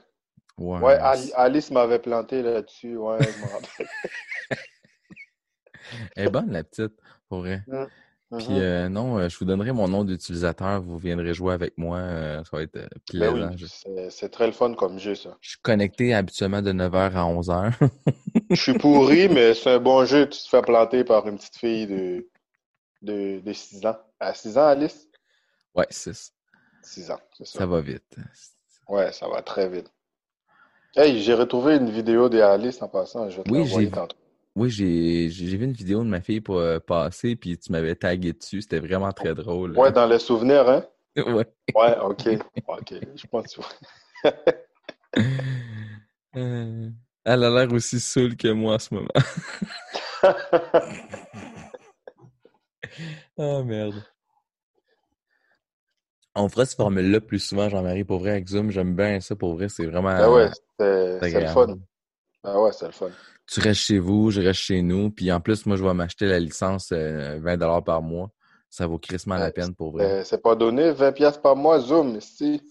[0.58, 3.88] Ouais, Ouais, Ali- Alice m'avait planté là-dessus, ouais, je me rappelle.
[6.16, 6.94] Elle est bonne, la petite,
[7.30, 7.64] pour vrai.
[8.38, 8.58] Puis Mhm.
[8.60, 10.82] euh, non, euh, je vous donnerai mon nom d'utilisateur.
[10.82, 11.98] Vous viendrez jouer avec moi.
[12.00, 13.52] euh, ça va être Ben plaisant.
[13.52, 15.38] oui, c'est très le fun comme jeu, ça.
[15.40, 17.72] je suis connecté habituellement de 9h à 11h.
[18.50, 20.28] Je suis pourri, mais c'est un bon jeu.
[20.30, 22.28] Tu te fais planter par une petite fille de,
[23.02, 23.98] de, de 6 ans.
[24.20, 25.08] À 6 ans, Alice?
[25.76, 26.14] ouais, c'est
[26.84, 27.60] 6 ans, c'est ça.
[27.60, 28.16] ça va vite.
[28.90, 29.90] Ouais, ça va très vite.
[30.96, 33.30] Hey, j'ai retrouvé une vidéo de Alice en passant.
[33.30, 34.18] Je vais te Oui, l'envoyer j'ai- tantôt.
[34.58, 38.34] Oui, j'ai vu une vidéo de ma fille pour euh, passer, puis tu m'avais tagué
[38.34, 38.64] dessus.
[38.64, 39.78] C'était vraiment très drôle.
[39.78, 40.84] Ouais, dans les souvenirs, hein?
[41.16, 41.46] Ouais.
[41.76, 42.28] Ouais, ok.
[42.68, 44.30] Ok, je pense que tu
[46.36, 46.90] Euh,
[47.24, 49.08] elle a l'air aussi saoule que moi en ce moment.
[53.40, 54.04] Ah merde.
[56.34, 58.72] On fera cette formule-là plus souvent, Jean-Marie, pour vrai, avec Zoom.
[58.72, 59.70] J'aime bien ça, pour vrai.
[59.70, 60.50] C'est vraiment Ben ouais,
[61.30, 61.78] c'est le fun.
[62.44, 63.12] Ah ouais, c'est le fun.
[63.50, 65.10] Tu restes chez vous, je reste chez nous.
[65.10, 68.30] Puis en plus, moi, je vais m'acheter la licence euh, 20$ par mois.
[68.70, 70.06] Ça vaut crissement la Ouais, peine, pour vrai.
[70.06, 72.62] Euh, c'est pas donné, 20 pièces par mois, Zoom, si.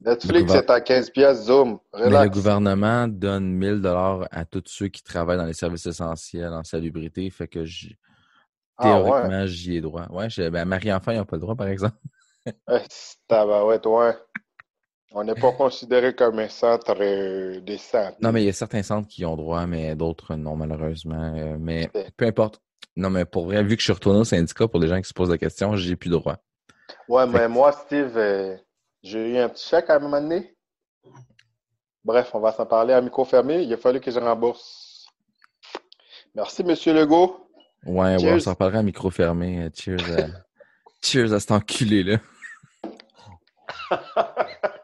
[0.00, 1.78] Netflix, gouver- c'est à 15 pièces Zoom.
[1.94, 6.52] Mais le gouvernement donne 1000 dollars à tous ceux qui travaillent dans les services essentiels
[6.52, 7.96] en salubrité, fait que j-
[8.76, 9.10] Ah ouais.
[9.10, 10.06] théoriquement, j'y ai droit.
[10.10, 11.96] Ouais, je- ben, Marie-Enfant, ils n'ont pas le droit, par exemple.
[13.28, 14.16] Tabarouette, ouais.
[15.12, 18.16] On n'est pas considéré comme un centre euh, de santé.
[18.20, 21.32] Non, mais il y a certains centres qui ont droit, mais d'autres non, malheureusement.
[21.34, 22.60] Euh, mais peu importe.
[22.96, 25.08] Non, mais pour vrai, vu que je suis retourné au syndicat, pour les gens qui
[25.08, 26.36] se posent la question, j'ai plus droit.
[27.08, 28.56] Ouais, Fait mais que- moi, Steve, euh,
[29.02, 30.54] j'ai eu un petit chèque à un moment donné.
[32.04, 33.62] Bref, on va s'en parler à micro fermé.
[33.62, 35.06] Il a fallu que je rembourse.
[36.34, 37.48] Merci, Monsieur Legault.
[37.86, 39.68] Ouais, ouais, on s'en reparlera à micro fermé.
[39.74, 40.26] Cheers à...
[41.02, 42.18] Cheers à cet enculé-là.
[43.90, 43.96] Je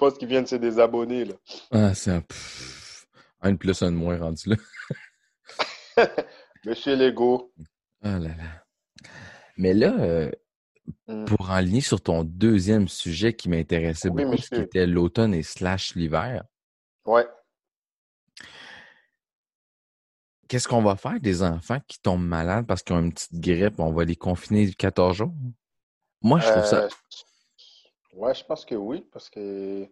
[0.00, 1.34] pense qu'il vient de se désabonner, là.
[1.70, 2.24] Ah, c'est un...
[3.42, 4.56] Un de plus, un de moins rendu là.
[6.66, 7.52] Monsieur Legault.
[8.02, 8.64] Ah là là.
[9.56, 10.30] Mais là, euh,
[11.06, 11.24] Hmm.
[11.24, 15.94] pour enligner sur ton deuxième sujet qui m'intéressait Oui, beaucoup, qui était l'automne et slash
[15.94, 16.42] l'hiver,
[17.04, 17.28] Ouais.
[20.48, 23.78] qu'est-ce qu'on va faire des enfants qui tombent malades parce qu'ils ont une petite grippe?
[23.78, 25.32] On va les confiner 14 jours?
[26.22, 26.84] Moi, je trouve ça...
[26.84, 26.88] Euh,
[28.14, 29.86] Ouais, je pense que oui, parce que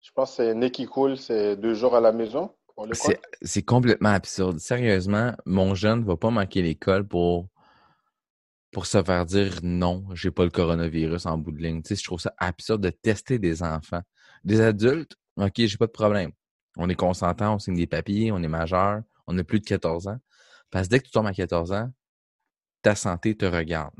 [0.00, 2.54] je pense que c'est nez qui coule, c'est deux jours à la maison.
[3.42, 4.58] C'est complètement absurde.
[4.58, 7.48] Sérieusement, mon jeune va pas manquer l'école pour,
[8.70, 11.82] pour se faire dire non, j'ai pas le coronavirus en bout de ligne.
[11.82, 14.02] Tu sais, je trouve ça absurde de tester des enfants.
[14.44, 16.30] Des adultes, OK, j'ai pas de problème.
[16.76, 20.06] On est consentant, on signe des papiers, on est majeur, on a plus de 14
[20.08, 20.18] ans.
[20.70, 21.90] Parce que dès que tu tombes à 14 ans,
[22.82, 23.94] ta santé te regarde.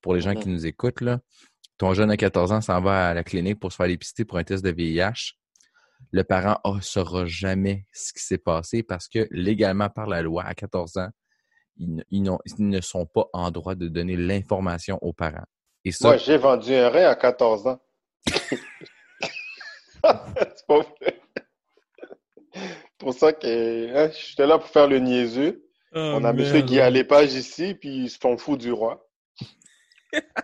[0.00, 0.40] Pour les gens Mhm.
[0.40, 1.20] qui nous écoutent, là,
[1.78, 4.38] ton jeune à 14 ans s'en va à la clinique pour se faire dépister pour
[4.38, 5.34] un test de VIH.
[6.12, 10.44] Le parent ne saura jamais ce qui s'est passé parce que légalement, par la loi,
[10.44, 11.08] à 14 ans,
[11.76, 15.44] ils, ne- ils n'ont- ils ne sont pas en droit de donner l'information aux parents.
[15.84, 17.80] Et ça, Moi, j'ai vendu un rein à 14 ans.
[18.26, 18.58] C'est
[20.66, 21.20] pas vrai.
[22.54, 25.64] C'est pour ça que hein, j'étais là pour faire le niaiseux.
[25.92, 29.06] On a monsieur Guy à l'épage ici, puis ils se font fous du roi.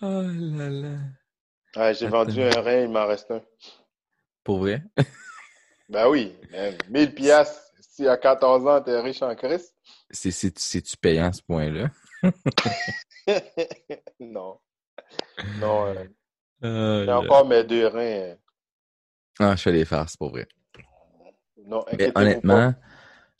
[0.00, 0.98] Oh là là.
[1.76, 3.42] Ouais, j'ai vendu un rein, il m'en reste un.
[4.44, 4.82] Pour vrai?
[5.88, 7.62] Ben oui, man, 1000 piastres.
[7.80, 9.74] Si à 14 ans, t'es riche en Christ.
[10.10, 11.90] C'est- C'est c'est-tu payant à ce point-là?
[14.20, 14.58] non.
[15.60, 15.94] Non, euh,
[16.64, 18.36] Euh, j'ai encore mes deux reins.
[19.40, 20.46] Ah, je fais les farces, pour vrai.
[21.66, 22.74] Non, Mais honnêtement,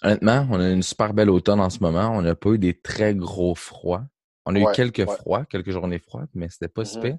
[0.02, 2.10] honnêtement, on a une super belle automne en ce moment.
[2.10, 4.04] On n'a pas eu des très gros froids.
[4.50, 5.16] On a eu quelques ouais.
[5.16, 7.18] froids, quelques journées froides, mais c'était pas si pire.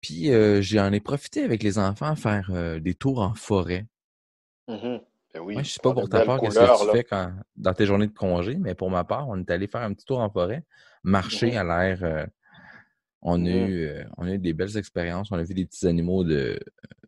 [0.00, 3.86] Puis euh, j'en ai profité avec les enfants à faire euh, des tours en forêt.
[4.66, 4.74] pas.
[4.74, 5.00] Mhm.
[5.34, 6.92] Ben oui, Moi, je sais pas pour ta part qu'est-ce que tu là.
[6.92, 9.80] fais quand, dans tes journées de congé, mais pour ma part, on est allé faire
[9.82, 10.64] un petit tour en forêt,
[11.04, 11.56] marcher Mhm.
[11.56, 12.04] à l'air.
[12.04, 12.26] euh,
[13.22, 15.30] on, a eu, on a eu des belles expériences.
[15.30, 16.58] On a vu des petits animaux de,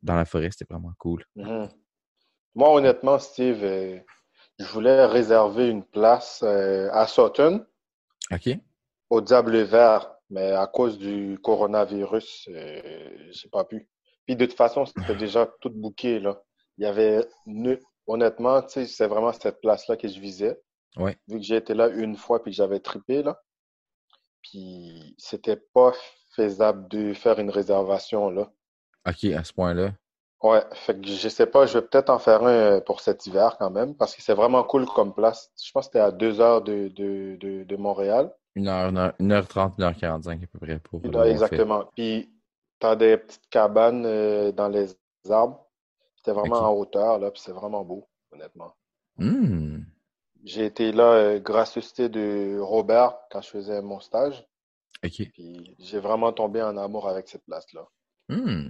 [0.02, 0.48] dans la forêt.
[0.52, 1.24] C'était vraiment cool.
[1.34, 7.66] Moi, honnêtement, Steve, je voulais réserver une place à Sutton,
[8.32, 8.58] OK?
[9.10, 13.88] au Diable Vert, mais à cause du coronavirus, euh, j'ai pas pu.
[14.26, 16.42] Puis de toute façon, c'était déjà tout booké, là.
[16.78, 17.24] Il y avait,
[18.06, 20.60] honnêtement, tu sais, c'est vraiment cette place-là que je visais.
[20.96, 21.16] Ouais.
[21.28, 23.40] Vu que j'ai été là une fois puis que j'avais trippé, là.
[24.42, 25.92] Puis c'était pas
[26.34, 28.50] faisable de faire une réservation, là.
[29.06, 29.92] OK, à ce point-là.
[30.44, 33.26] Ouais, fait que je sais pas, je vais peut-être en faire un euh, pour cet
[33.26, 35.50] hiver quand même, parce que c'est vraiment cool comme place.
[35.58, 38.30] Je pense que c'était à deux heures de, de, de, de Montréal.
[38.54, 41.30] 1h, 1h30, 1h45 à peu près pour là, fait.
[41.30, 41.84] exactement.
[41.96, 42.30] Puis,
[42.78, 44.94] t'as des petites cabanes euh, dans les
[45.30, 45.66] arbres.
[46.16, 48.74] C'était vraiment en hauteur, là, puis c'est vraiment beau, honnêtement.
[49.16, 49.78] Hmm.
[50.44, 54.46] J'ai été là euh, gracieuseté de Robert quand je faisais mon stage,
[55.02, 55.22] OK.
[55.32, 57.88] puis j'ai vraiment tombé en amour avec cette place-là.
[58.28, 58.68] Hmm.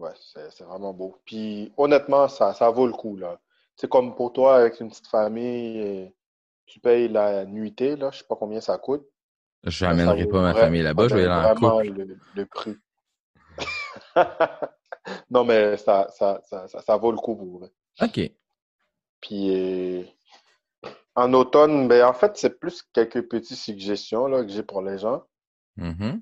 [0.00, 1.16] Ouais, c'est vraiment beau.
[1.24, 3.38] Puis honnêtement, ça, ça vaut le coup, là.
[3.76, 6.12] C'est comme pour toi, avec une petite famille,
[6.66, 9.06] tu payes la nuitée, là, je sais pas combien ça coûte.
[9.64, 11.92] Je n'amènerai pas ma famille là-bas, je vais aller en couple.
[11.92, 12.76] le, le prix.
[15.30, 17.70] Non, mais ça, ça, ça, ça, ça vaut le coup pour vrai.
[18.02, 18.32] OK.
[19.20, 20.02] Puis euh,
[21.14, 24.98] en automne, ben, en fait, c'est plus quelques petites suggestions là, que j'ai pour les
[24.98, 25.24] gens.
[25.76, 26.20] Mhm.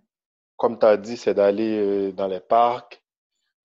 [0.56, 3.02] Comme tu as dit, c'est d'aller euh, dans les parcs,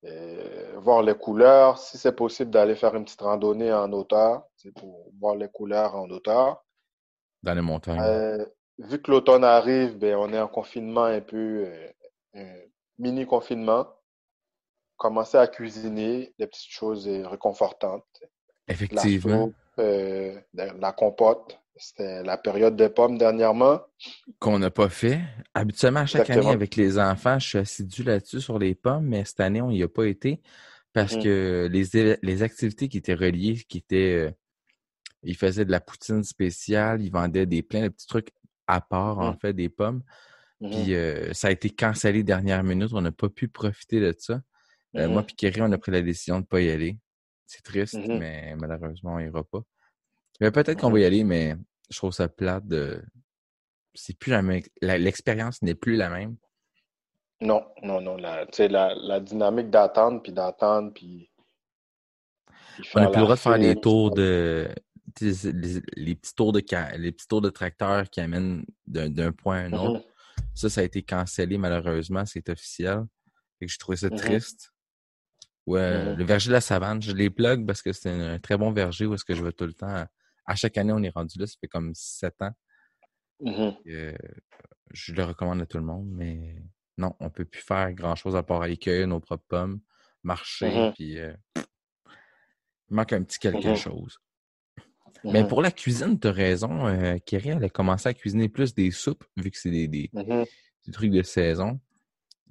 [0.06, 1.78] euh, voir les couleurs.
[1.78, 5.96] Si c'est possible, d'aller faire une petite randonnée en hauteur, c'est pour voir les couleurs
[5.96, 6.64] en hauteur.
[7.42, 8.00] Dans les montagnes.
[8.02, 8.46] Euh,
[8.80, 11.92] vu que l'automne arrive, ben, on est en confinement un peu, euh,
[12.36, 12.56] un
[12.98, 13.88] mini confinement.
[14.98, 18.06] Commencer à cuisiner des petites choses réconfortantes.
[18.68, 19.48] La Effectivement.
[19.48, 21.60] soupe, euh, la compote.
[21.76, 23.82] C'était la période des pommes dernièrement.
[24.40, 25.22] Qu'on n'a pas fait.
[25.54, 26.50] Habituellement, à chaque Exactement.
[26.50, 29.72] année, avec les enfants, je suis assidu là-dessus sur les pommes, mais cette année, on
[29.72, 30.42] n'y a pas été
[30.94, 31.24] parce Mhm.
[31.24, 34.28] que les, activités qui étaient reliées, qui étaient.
[34.28, 34.32] euh,
[35.24, 38.30] ils faisaient de la poutine spéciale, ils vendaient des plein de petits trucs
[38.68, 39.40] à part, en Mhm.
[39.40, 40.04] fait, des pommes.
[40.60, 40.70] Mhm.
[40.72, 44.42] Puis euh, ça a été cancellé dernière minute, on n'a pas pu profiter de ça.
[44.98, 45.14] Euh, Mhm.
[45.14, 46.98] Moi puis Kerry, on a pris la décision de ne pas y aller.
[47.48, 48.18] C'est triste, Mhm.
[48.20, 49.64] mais malheureusement, on n'ira pas.
[50.42, 51.56] Mais peut-être qu'on va y aller, mais
[51.90, 53.04] je trouve ça plate de.
[53.94, 54.62] C'est plus la même.
[54.82, 56.36] L'expérience n'est plus la même.
[57.42, 58.18] Non, non, non.
[58.18, 61.30] La, tu sais, la, la dynamique d'attendre, puis d'attendre, puis.
[62.96, 64.70] On n'a plus le droit de faire file, tours de.
[65.22, 66.64] Les, les petits tours de
[66.98, 70.00] les petits tours de tracteur qui amènent d'un point à un autre.
[70.00, 70.12] Mhm.
[70.56, 73.04] Ça, ça a été cancellé malheureusement, c'est officiel.
[73.60, 74.18] Fait que j'ai trouvé ça Mhm.
[74.18, 74.74] triste.
[75.68, 76.16] Ouais, Mhm.
[76.18, 78.72] le verger de la savane, je les plug parce que c'est un, un très bon
[78.72, 80.04] verger où est-ce que je vais tout le temps.
[80.46, 82.52] À chaque année, on est rendu là, ça fait comme sept ans.
[83.40, 83.76] Mhm.
[83.88, 84.14] Euh,
[84.92, 86.56] je le recommande à tout le monde, mais
[86.98, 89.80] non, on peut plus faire grand-chose à part aller cueillir nos propres pommes,
[90.24, 90.94] marcher, Mhm.
[90.94, 93.76] puis euh, il manque un petit quelque Mhm.
[93.76, 94.20] chose.
[95.26, 96.86] Mais pour la cuisine, tu as raison.
[96.88, 100.12] Euh, Kerry, elle a commencé à cuisiner plus des soupes, vu que c'est des, des,
[100.86, 101.80] des trucs de saison.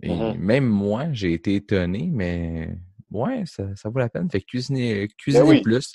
[0.03, 2.75] Et même moi, j'ai été étonné, mais
[3.13, 4.31] ouais, ça, ça vaut la peine.
[4.31, 5.61] Fait que cuisiner, cuisiner Ben oui.
[5.63, 5.95] plus,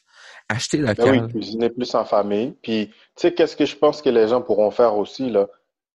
[0.49, 1.23] acheter Ben local.
[1.25, 2.51] oui, cuisiner plus en famille.
[2.61, 5.47] Puis, tu sais, qu'est-ce que je pense que les gens pourront faire aussi, là?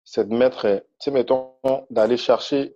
[0.04, 1.52] C'est de mettre, euh, tu sais, mettons,
[1.90, 2.76] d'aller chercher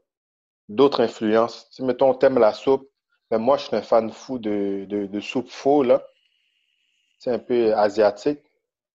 [0.69, 1.67] d'autres influences.
[1.69, 2.89] Tu sais, mettons, t'aimes la soupe.
[3.31, 6.03] Mais moi, je suis un fan fou de, de, de soupe faux, là.
[7.17, 8.39] C'est un peu asiatique.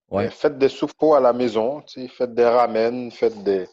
[0.09, 0.29] Ouais.
[0.29, 3.65] Faites des soupes faux à la maison, tu sais, faites des ramen, faites des,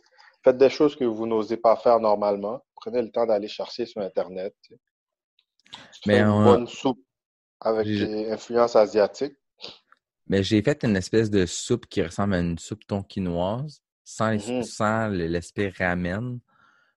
[0.44, 2.60] faites des choses que vous n'osez pas faire normalement.
[2.76, 4.54] Prenez le temps d'aller chercher sur Internet.
[4.62, 4.80] tu sais.
[6.06, 7.00] Mais une on- bonne soupe
[7.60, 9.36] avec des influences asiatiques.
[10.26, 15.12] Mais j'ai fait une espèce de soupe qui ressemble à une soupe tonkinoise, sans, Mhm.
[15.12, 16.38] le- l'aspect ramen.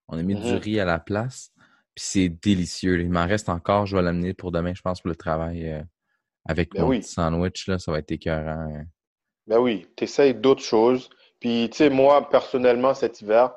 [0.07, 0.59] On a mis du Mhm.
[0.59, 1.51] riz à la place.
[1.95, 2.99] Puis c'est délicieux.
[3.01, 3.85] Il m'en reste encore.
[3.85, 5.69] Je vais l'amener pour demain, je pense, pour le travail.
[5.69, 5.81] euh,
[6.45, 6.99] avec Ben mon oui.
[7.01, 8.73] petit sandwich, là, ça va être écœurant.
[8.75, 8.85] hein.
[9.47, 11.09] Ben oui, tu essayes d'autres choses.
[11.39, 13.53] Puis, tu sais, moi, personnellement, cet hiver,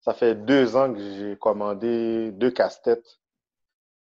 [0.00, 3.20] ça fait deux ans que j'ai commandé deux casse-têtes.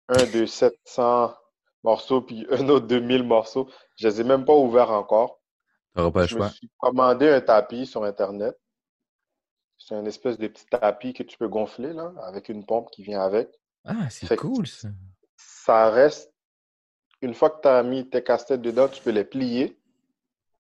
[0.10, 1.36] Un de 700
[1.84, 3.70] morceaux, puis un autre de 1000 morceaux.
[3.96, 5.40] Je les ai même pas ouverts encore.
[5.94, 8.58] Pas Je me suis commandé un tapis sur Internet.
[9.78, 13.04] C'est une espèce de petit tapis que tu peux gonfler, là, avec une pompe qui
[13.04, 13.50] vient avec.
[13.86, 14.90] Ah, c'est cool, ça.
[15.38, 16.34] Ça reste,
[17.22, 19.80] une fois que tu as mis tes casse-têtes dedans, tu peux les plier.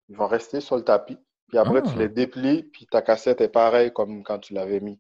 [0.09, 1.19] Ils vont rester sur le tapis.
[1.49, 1.99] Puis après, tu Ah.
[1.99, 4.99] les déplies, puis ta cassette est pareille comme quand tu l'avais mis.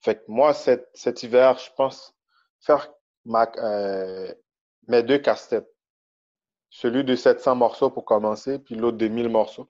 [0.00, 2.14] Fait que moi, cet, cet hiver, je pense
[2.60, 2.92] faire
[3.24, 4.32] ma, euh,
[4.88, 5.68] mes deux casse-têtes.
[6.70, 9.68] Celui de 700 morceaux pour commencer, puis l'autre de 1000 morceaux.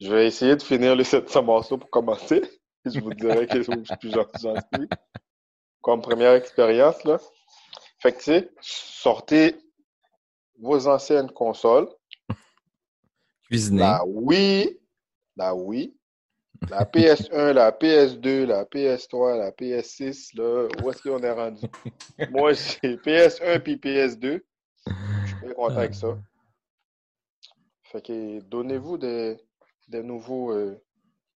[0.00, 2.42] Je vais essayer de finir les 700 morceaux pour commencer.
[2.84, 4.88] Je vous dirai que j'en suis.
[5.80, 7.18] Comme première expérience, là.
[7.98, 9.56] Fait que, tu sais, sortez
[10.58, 11.88] vos anciennes consoles.
[13.48, 13.80] Cuisiner.
[13.80, 14.78] La Wii,
[15.36, 15.96] la Wii,
[16.70, 21.66] la PS1, la PS2, la PS3, la PS6, là, où est-ce qu'on est rendu?
[22.30, 24.40] Moi, j'ai PS1 puis PS2.
[24.86, 24.92] Je
[25.26, 26.18] suis bien content avec ça.
[27.84, 29.36] Fait que donnez-vous des,
[29.88, 30.80] des nouveaux, euh,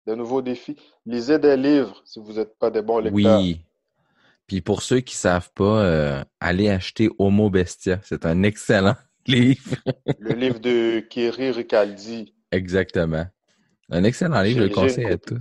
[0.06, 0.76] des nouveaux défis.
[1.04, 3.40] Lisez des livres si vous n'êtes pas des bons lecteurs.
[3.40, 3.60] Oui.
[4.46, 8.00] Puis pour ceux qui savent pas, euh, allez acheter Homo Bestia.
[8.02, 9.76] C'est un excellent livre.
[10.18, 12.34] Le livre de Kerry Ricaldi.
[12.52, 13.26] Exactement.
[13.90, 15.38] Un excellent livre, je le conseille à tous.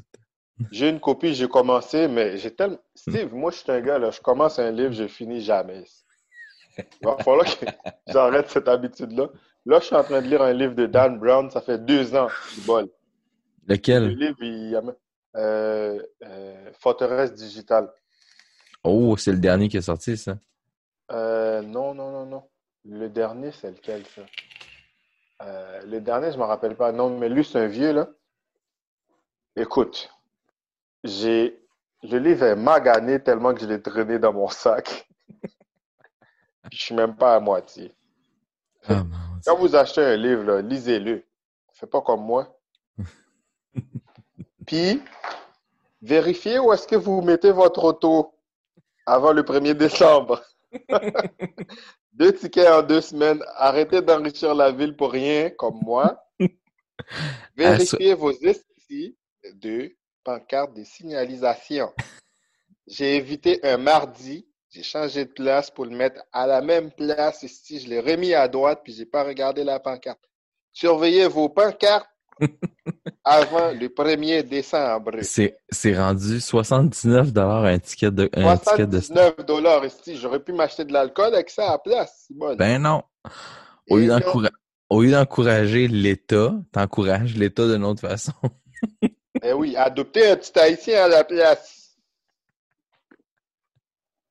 [0.71, 2.77] J'ai une copie, j'ai commencé, mais j'ai tellement.
[2.95, 5.83] Steve, moi, je suis un gars, là, je commence un livre, je finis jamais.
[6.77, 7.65] Il va falloir que
[8.07, 9.29] j'arrête cette habitude-là.
[9.65, 12.15] Là, je suis en train de lire un livre de Dan Brown, ça fait deux
[12.15, 12.87] ans, du bol.
[13.67, 14.07] Le Lequel?
[14.09, 14.81] livre, il y a
[15.37, 17.89] euh, euh, Forteresse digitale.
[18.83, 20.37] Oh, c'est le dernier qui est sorti, ça.
[21.11, 22.43] Euh, non, non, non, non.
[22.85, 24.21] Le dernier, c'est lequel, ça?
[25.41, 26.91] Euh, le dernier, je me rappelle pas.
[26.91, 28.07] Non, mais lui, c'est un vieux, là.
[29.57, 30.09] Écoute,
[31.03, 31.61] j'ai...
[32.03, 35.07] Le livre est magané tellement que je l'ai traîné dans mon sac.
[35.41, 35.49] Puis
[36.71, 37.95] je suis même pas à moitié.
[38.87, 39.03] Ah.
[39.45, 41.23] Quand vous achetez un livre, lisez-le.
[41.73, 42.59] Faites pas comme moi.
[44.67, 45.01] Puis,
[46.01, 48.37] vérifiez où est-ce que vous mettez votre auto
[49.05, 50.43] avant le 1er décembre.
[52.13, 53.41] deux tickets en deux semaines.
[53.55, 56.21] Arrêtez d'enrichir la ville pour rien, comme moi.
[57.55, 59.17] Vérifiez vos estis
[59.59, 61.91] de pancartes de signalisation.
[62.87, 64.47] J'ai évité un mardi.
[64.69, 67.79] J'ai changé de place pour le mettre à la même place ici.
[67.79, 70.19] Je l'ai remis à droite, puis j'ai pas regardé la pancarte.
[70.73, 72.09] Surveillez vos pancartes
[73.23, 75.19] avant le 1er décembre.
[75.21, 80.17] C'est rendu 79 un ticket de un ticket de 79 dollars ici.
[80.17, 82.27] J'aurais pu m'acheter de l'alcool avec ça à la place.
[82.57, 83.03] Ben non.
[83.89, 83.97] Au
[85.01, 88.33] lieu d'encourager l'État, t'encourages l'État d'une autre façon.
[89.43, 91.97] Eh oui, adopter un petit haïtien à la place.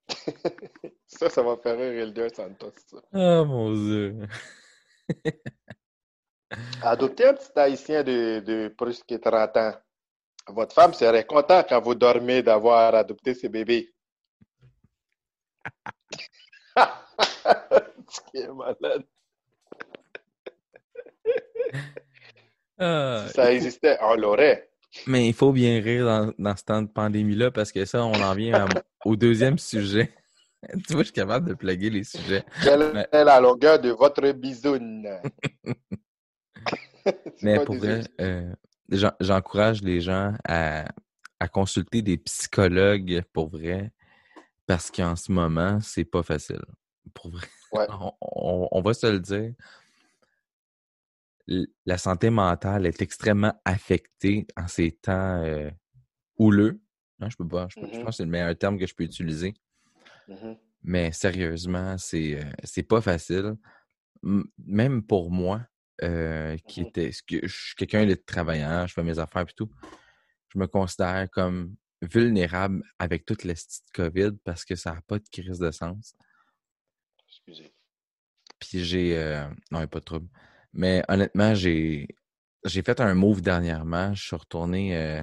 [1.07, 2.73] ça, ça va faire rire Elder Santos.
[2.87, 2.99] ça.
[3.13, 4.27] Oh mon dieu.
[6.83, 9.75] Adopter un petit haïtien de, de plus que 30 ans.
[10.49, 13.93] Votre femme serait contente quand vous dormez d'avoir adopté ce bébé.
[16.77, 19.05] Ce qui est malade.
[22.79, 24.71] Ah, Si ça existait, on l'aurait.
[25.07, 28.15] Mais il faut bien rire dans, dans ce temps de pandémie-là parce que ça, on
[28.15, 30.15] en vient à- au deuxième sujet.
[30.87, 32.45] tu vois, je suis capable de plugger les sujets.
[32.63, 35.07] Quelle Mais- est la longueur de votre bisoune?
[37.43, 38.53] Mais pour vrai, euh,
[38.91, 40.87] j'en- j'encourage les gens à,
[41.39, 43.93] à consulter des psychologues pour vrai
[44.67, 46.63] parce qu'en ce moment, c'est pas facile.
[47.13, 47.47] Pour vrai.
[47.73, 47.87] Ouais.
[47.91, 49.53] On, on- on va se le dire.
[51.47, 55.71] La santé mentale est extrêmement affectée en ces temps euh,
[56.39, 56.81] houleux.
[57.19, 57.69] Non, je peux pas.
[57.71, 58.03] Je, peux- je Mhm.
[58.05, 59.55] pense que c'est le meilleur terme que je peux utiliser.
[60.29, 60.57] Mhm.
[60.83, 63.57] Mais sérieusement, c'est euh, pas facile.
[64.23, 65.67] M- Même pour moi,
[66.03, 66.87] euh, qui Mhm.
[66.89, 69.71] était, que je suis quelqu'un de travaillant, je fais mes affaires et tout,
[70.49, 73.55] je me considère comme vulnérable avec toute la
[73.95, 76.15] COVID parce que ça n'a pas de crise de sens.
[77.29, 77.75] Excusez.
[78.59, 79.17] Puis j'ai.
[79.19, 80.29] euh, non, il n'y a pas de trouble.
[80.75, 82.09] Mais honnêtement, j'ai
[82.65, 84.15] j'ai fait un move dernièrement.
[84.15, 85.23] Je suis retourné, euh,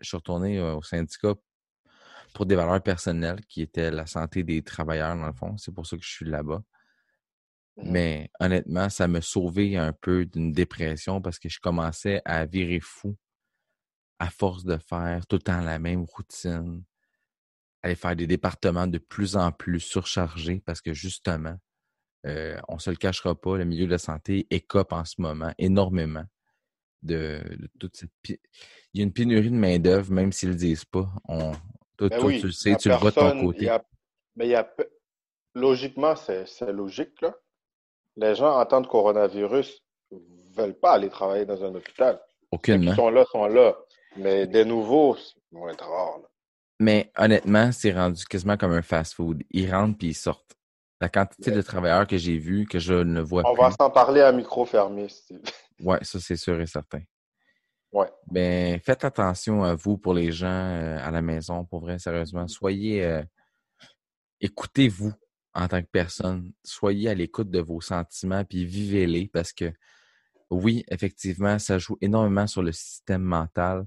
[0.00, 1.34] je suis retourné euh, au syndicat
[2.34, 5.56] pour des valeurs personnelles qui étaient la santé des travailleurs, dans le fond.
[5.56, 6.62] C'est pour ça que je suis là-bas.
[7.76, 7.90] Mhm.
[7.90, 12.80] Mais honnêtement, ça m'a sauvé un peu d'une dépression parce que je commençais à virer
[12.80, 13.16] fou
[14.18, 16.84] à force de faire tout le temps la même routine,
[17.82, 21.56] aller faire des départements de plus en plus surchargés parce que justement,
[22.26, 25.52] euh, on se le cachera pas, le milieu de la santé écope en ce moment
[25.58, 26.24] énormément
[27.02, 28.10] de, de toute cette...
[28.28, 28.38] Il
[28.94, 31.06] y a une pénurie de main-d'œuvre, même s'ils le disent pas.
[31.28, 31.52] On,
[31.96, 33.64] toi, Ben toi, oui, tu le sais, tu le vois de ton côté.
[33.66, 33.84] y a-
[34.36, 34.68] mais il y a
[35.54, 37.34] logiquement, c'est logique, là.
[38.16, 39.82] Les gens en temps de coronavirus
[40.56, 42.20] veulent pas aller travailler dans un hôpital.
[42.50, 42.94] Aucunement.
[42.94, 43.76] sont là sont là.
[44.16, 46.18] Mais des nouveaux, c'est moins rare.
[46.22, 46.28] là.
[46.80, 49.42] Mais honnêtement, c'est rendu quasiment comme un fast-food.
[49.50, 50.54] Ils rentrent puis ils sortent.
[51.04, 53.60] La quantité de travailleurs que j'ai vus, que je ne vois On plus.
[53.60, 55.42] va s'en parler à micro fermé, Steve.
[55.80, 57.00] Ouais, ça c'est sûr et certain.
[57.92, 58.06] Ouais.
[58.30, 62.48] Ben, faites attention à vous pour les gens euh, à la maison, pour vrai, sérieusement.
[62.48, 63.22] Soyez, euh,
[64.40, 65.12] écoutez-vous
[65.52, 66.52] en tant que personne.
[66.64, 69.72] Soyez à l'écoute de vos sentiments, puis vivez-les, parce que
[70.50, 73.84] oui, effectivement, ça joue énormément sur le système mental.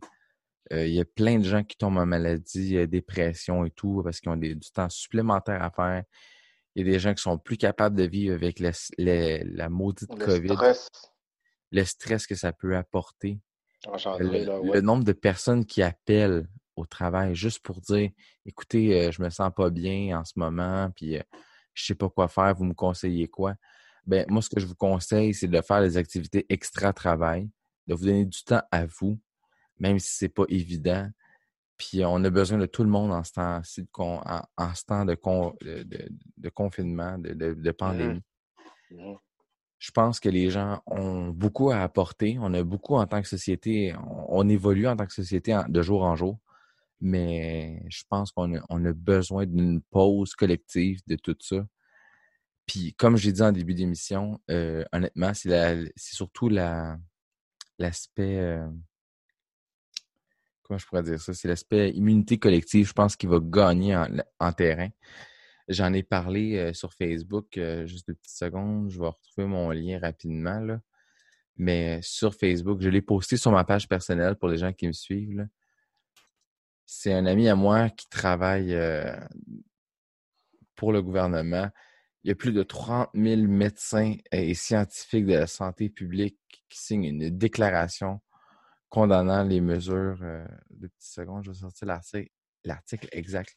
[0.73, 4.19] Euh, Il y a plein de gens qui tombent en maladie, dépression et tout, parce
[4.19, 6.03] qu'ils ont des- du temps supplémentaire à faire.
[6.77, 10.25] Il y a des gens qui sont plus capables de vivre avec la maudite Le
[10.25, 10.89] COVID, stress
[11.71, 13.39] le stress que ça peut apporter.
[13.87, 18.11] engendré, Le, là, le nombre de personnes qui appellent au travail juste pour dire
[18.45, 21.23] écoutez, euh, je me sens pas bien en ce moment, puis euh,
[21.73, 23.55] je sais pas quoi faire, vous me conseillez quoi?
[24.05, 27.49] Ben, moi, ce que je vous conseille, c'est de faire des activités extra-travail,
[27.87, 29.19] de vous donner du temps à vous,
[29.79, 31.09] même si c'est pas évident.
[31.77, 35.05] Puis on a besoin de tout le monde en ce temps-ci, de en, ce temps
[35.05, 38.21] de, con- de, de- de confinement, de, de pandémie
[38.89, 39.17] Mhm.
[39.79, 42.37] je pense que les gens ont beaucoup à apporter.
[42.41, 45.67] On a beaucoup en tant que société, on, on évolue en tant que société en-
[45.67, 46.39] de jour en jour,
[46.99, 51.67] mais je pense qu'on a, on a besoin d'une pause collective de tout ça.
[52.65, 56.97] Puis, comme j'ai dit en début d'émission, euh, honnêtement, c'est la, c'est surtout la,
[57.77, 58.67] l'aspect, euh,
[60.67, 63.95] comment je pourrais dire ça, c'est l'aspect immunité collective, je pense, qui va gagner
[64.39, 64.89] en, terrain.
[65.67, 69.69] J'en ai parlé euh, sur Facebook, euh, juste deux petites secondes, je vais retrouver mon
[69.71, 70.79] lien rapidement.
[71.57, 74.93] Mais sur Facebook, je l'ai posté sur ma page personnelle pour les gens qui me
[74.93, 75.47] suivent.
[76.85, 79.17] C'est un ami à moi qui travaille euh,
[80.75, 81.69] pour le gouvernement.
[82.23, 86.39] Il y a plus de 30 000 médecins et scientifiques de la santé publique
[86.69, 88.21] qui signent une déclaration
[88.89, 90.19] condamnant les mesures.
[90.21, 92.29] Euh, deux petites secondes, je vais sortir l'article,
[92.63, 93.55] l'article exact.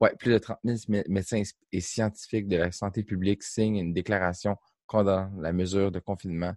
[0.00, 3.92] Ouais, plus de 30 000 mé- médecins et scientifiques de la santé publique signent une
[3.92, 4.56] déclaration
[4.86, 6.54] condamnant la mesure de confinement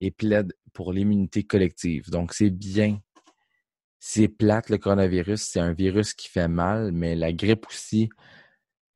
[0.00, 2.10] et plaident pour l'immunité collective.
[2.10, 3.00] Donc, c'est bien.
[3.98, 5.42] C'est plate, le coronavirus.
[5.42, 8.08] C'est un virus qui fait mal, mais la grippe aussi,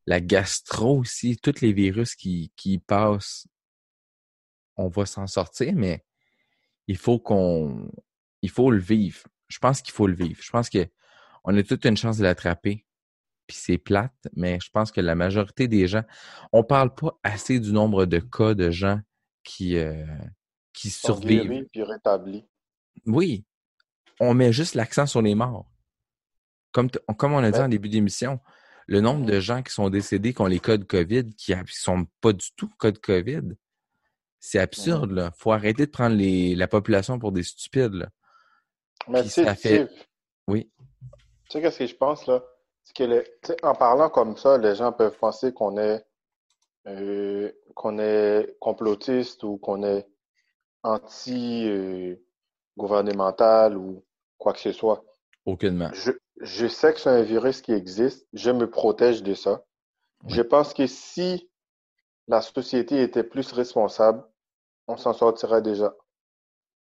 [0.07, 3.49] la gastro aussi, tous les virus qui, qui passent,
[4.77, 6.05] on va s'en sortir, mais
[6.87, 7.91] il faut qu'on.
[8.43, 9.23] Il faut le vivre.
[9.49, 10.41] Je pense qu'il faut le vivre.
[10.43, 10.87] Je pense que
[11.45, 12.85] on a toute une chance de l'attraper.
[13.47, 16.05] Puis c'est plate, mais je pense que la majorité des gens.
[16.53, 19.01] On parle pas assez du nombre de cas de gens
[19.43, 20.07] qui, euh,
[20.73, 21.67] qui Sont survivent.
[21.73, 22.47] puis rétablis.
[23.07, 23.45] Oui.
[24.21, 25.69] On met juste l'accent sur les morts.
[26.71, 28.41] Comme, on a dit Mais- en début d'émission,
[28.87, 32.07] le nombre de gens qui sont décédés qui ont les codes COVID, qui ne sont
[32.21, 33.43] pas du tout codes COVID,
[34.39, 35.33] c'est absurde, là.
[35.37, 38.09] Faut arrêter de prendre les, la population pour des stupides, là.
[39.09, 39.89] Mais tu fait-
[40.49, 40.71] Oui.
[41.49, 42.43] tu sais qu'est-ce que je pense là?
[42.85, 43.05] C'est que
[43.45, 46.05] sais, en parlant comme ça, les gens peuvent penser qu'on est
[46.89, 50.09] euh, qu'on est complotiste ou qu'on est
[50.83, 52.17] anti euh,
[53.77, 54.05] ou
[54.39, 55.05] quoi que ce soit.
[55.47, 55.91] Aucunement.
[55.93, 59.63] Je, je sais que c'est un virus qui existe, je me protège de ça.
[60.25, 60.33] Oui.
[60.35, 61.49] Je pense que si
[62.27, 64.25] la société était plus responsable,
[64.89, 65.95] on s'en sortirait déjà.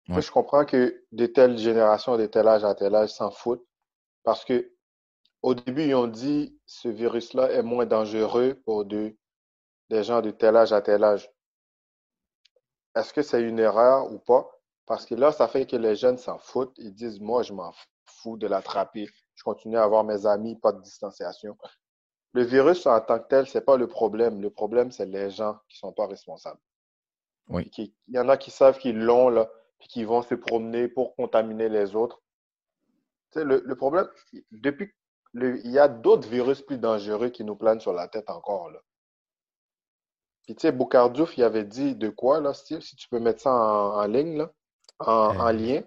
[0.08, 3.64] Je comprends que de telle génération, de tel âge à tel âge s'en foutent
[4.24, 4.72] parce que
[5.42, 9.16] au début, ils ont dit ce virus-là est moins dangereux pour de-
[9.90, 11.28] des gens de tel âge à tel âge.
[12.94, 14.48] Est-ce que c'est une erreur ou pas?
[14.86, 16.74] Parce que là, ça fait que les jeunes s'en foutent.
[16.78, 17.72] Ils disent, moi, je m'en
[18.06, 19.08] fous de l'attraper.
[19.34, 21.56] Je continue à avoir mes amis, pas de distanciation.
[22.34, 24.40] Le virus en tant que tel, c'est pas le problème.
[24.42, 26.60] Le problème, c'est les gens qui sont pas responsables.
[27.48, 27.68] Oui.
[27.70, 29.50] Qui- Il y en a qui savent qu'ils l'ont, là,
[29.82, 32.22] puis qui vont se promener pour contaminer les autres.
[33.32, 34.06] Tu sais, le, le problème,
[34.52, 34.92] depuis,
[35.32, 38.70] le- il y a d'autres virus plus dangereux qui nous planent sur la tête encore,
[38.70, 38.78] là.
[40.44, 43.40] Puis, tu sais, Boucardiouf, il avait dit de quoi, là, Steve, si tu peux mettre
[43.40, 44.52] ça en, en ligne, là,
[45.00, 45.82] en, en Euh, lien.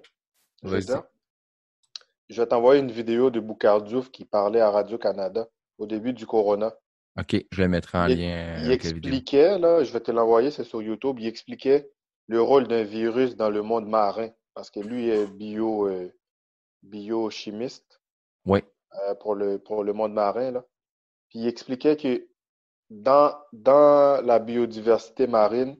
[2.29, 6.73] je vais t'envoyer une vidéo de Boucardiouf qui parlait à Radio-Canada au début du Corona.
[7.17, 9.13] OK, je le mettrai en Il- lien Il avec la vidéo.
[9.13, 11.89] expliquait, là, je vais te l'envoyer, c'est sur YouTube, il expliquait
[12.27, 16.11] le rôle d'un virus dans le monde marin, parce que lui est bio, euh,
[16.83, 18.01] biochimiste
[18.45, 18.61] Oui.
[19.07, 20.65] euh, pour le, pour le monde marin, là.
[21.29, 22.27] Puis il expliquait que
[22.89, 25.77] dans, dans la biodiversité marine,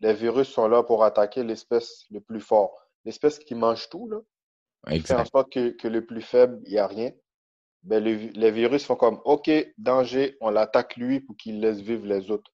[0.00, 2.76] les virus sont là pour attaquer l'espèce le plus fort.
[3.04, 4.20] L'espèce qui mange tout, là,
[4.90, 5.26] qui fait en Exact.
[5.26, 7.12] sorte que, que le plus faible, il n'y a rien.
[7.84, 12.06] Ben, le les virus font comme, OK, danger, on l'attaque lui pour qu'il laisse vivre
[12.06, 12.50] les autres.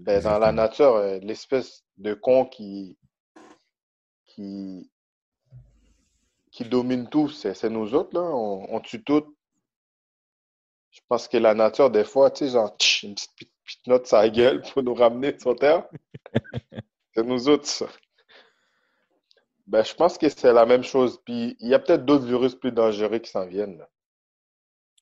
[0.00, 2.98] Ben, dans la nature, euh, l'espèce de con qui,
[4.26, 4.90] qui,
[6.50, 8.22] qui domine tout, c'est nous autres, là.
[8.22, 9.36] On, on tue tout.
[10.90, 13.50] Je pense que la nature, des fois, tu sais, genre, tch, une petite,
[13.86, 15.88] note sur la gueule pour nous ramener sur Terre.
[17.14, 17.86] C'est nous autres, ça.
[19.66, 21.20] Ben, je pense que c'est la même chose.
[21.24, 23.88] Puis, il y a peut-être d'autres virus plus dangereux qui s'en viennent, là.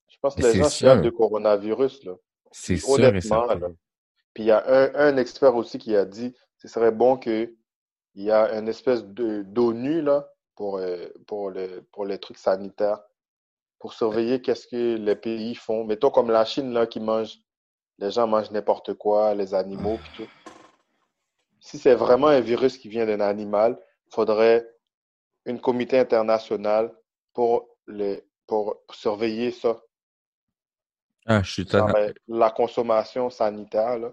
[0.09, 2.13] Je pense que les gens chialent de coronavirus, là.
[2.53, 3.59] C'est sûr et honnêtement, certain.
[3.59, 3.69] là,
[4.35, 7.55] puis il y a un, un expert aussi qui a dit ce serait bon que
[8.15, 12.39] il y a une espèce de d'ONU là pour euh, pour le pour les trucs
[12.39, 13.01] sanitaires
[13.79, 15.85] pour surveiller qu'est-ce que les pays font.
[15.85, 17.39] Mettons comme la Chine là qui mange
[17.99, 20.31] les gens mangent n'importe quoi, les animaux puis tout.
[21.61, 23.79] Si c'est vraiment un virus qui vient d'un animal,
[24.11, 24.69] faudrait
[25.47, 26.93] une comité international
[27.33, 29.81] pour les pour surveiller ça.
[31.27, 34.13] Ah, je suis totalement, euh, la consommation sanitaire là.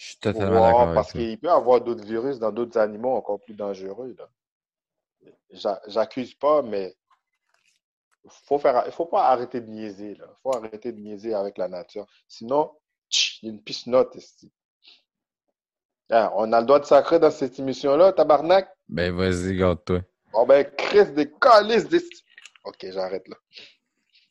[0.00, 3.38] Je suis totalement d'accord parce qu'il peut y avoir d'autres virus dans d'autres animaux encore
[3.38, 4.16] plus dangereux.
[4.18, 5.78] là.
[5.88, 6.96] J'accuse pas, mais
[8.26, 10.12] faut faire, il faut pas arrêter de niaiser.
[10.12, 12.06] Il faut arrêter de niaiser avec la nature.
[12.28, 12.72] Sinon,
[13.10, 14.50] tch, il y a une piste note ici.
[16.08, 18.74] Ah, on a le droit de sacrer dans cette émission-là, tabarnak?
[18.88, 20.00] Ben, vas-y, garde-toi.
[20.32, 22.00] Bon ben, Chris des calices des...
[22.64, 23.36] Ok, j'arrête là.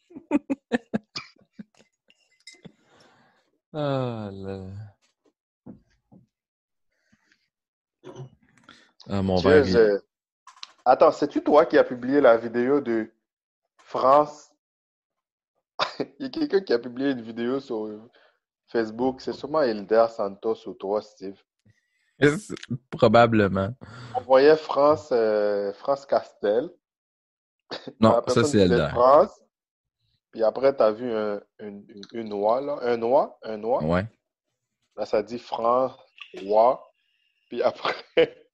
[3.72, 4.65] Ah là.
[9.10, 10.01] Ah, mon Dieu, je-
[10.86, 13.12] Attends, c'est-tu toi qui as publié la vidéo de
[13.78, 14.51] France?
[15.99, 17.89] Il y a quelqu'un qui a publié une vidéo sur
[18.68, 19.22] Facebook.
[19.22, 21.39] C'est sûrement Hilder Santos ou toi, Steve.
[22.89, 23.74] Probablement.
[24.16, 26.70] On voyait France, euh, France Castel.
[27.99, 28.88] Non, ça, c'est Elder.
[28.91, 29.41] France.
[30.32, 32.78] Puis après, tu as vu un, une, une, une oie, là.
[32.82, 33.84] Un oie, un oie.
[33.84, 34.05] Ouais.
[34.95, 35.93] Là, ça dit France,
[36.43, 36.91] oie.
[37.49, 37.95] Puis après,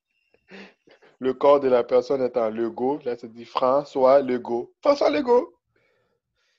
[1.20, 2.99] le corps de la personne est en Lego.
[3.05, 4.74] Là, ça dit François Legault.
[4.82, 5.53] François Legault!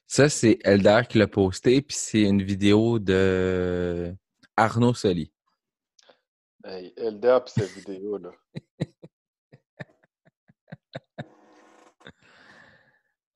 [0.06, 4.14] Ça, c'est Elder qui l'a posté, puis c'est une vidéo de
[4.56, 5.32] Arnaud Soli.
[6.64, 8.30] Hey, Elder pis cette vidéo, là.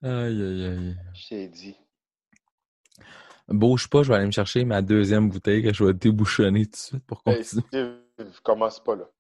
[0.02, 0.96] Aïe, aïe, aïe.
[1.12, 1.76] J'ai dit.
[3.48, 6.70] Bouge pas, je vais aller me chercher ma deuxième bouteille que je vais débouchonner tout
[6.70, 7.64] de suite pour Hey, continuer.
[8.14, 9.10] Steve, commence pas, là.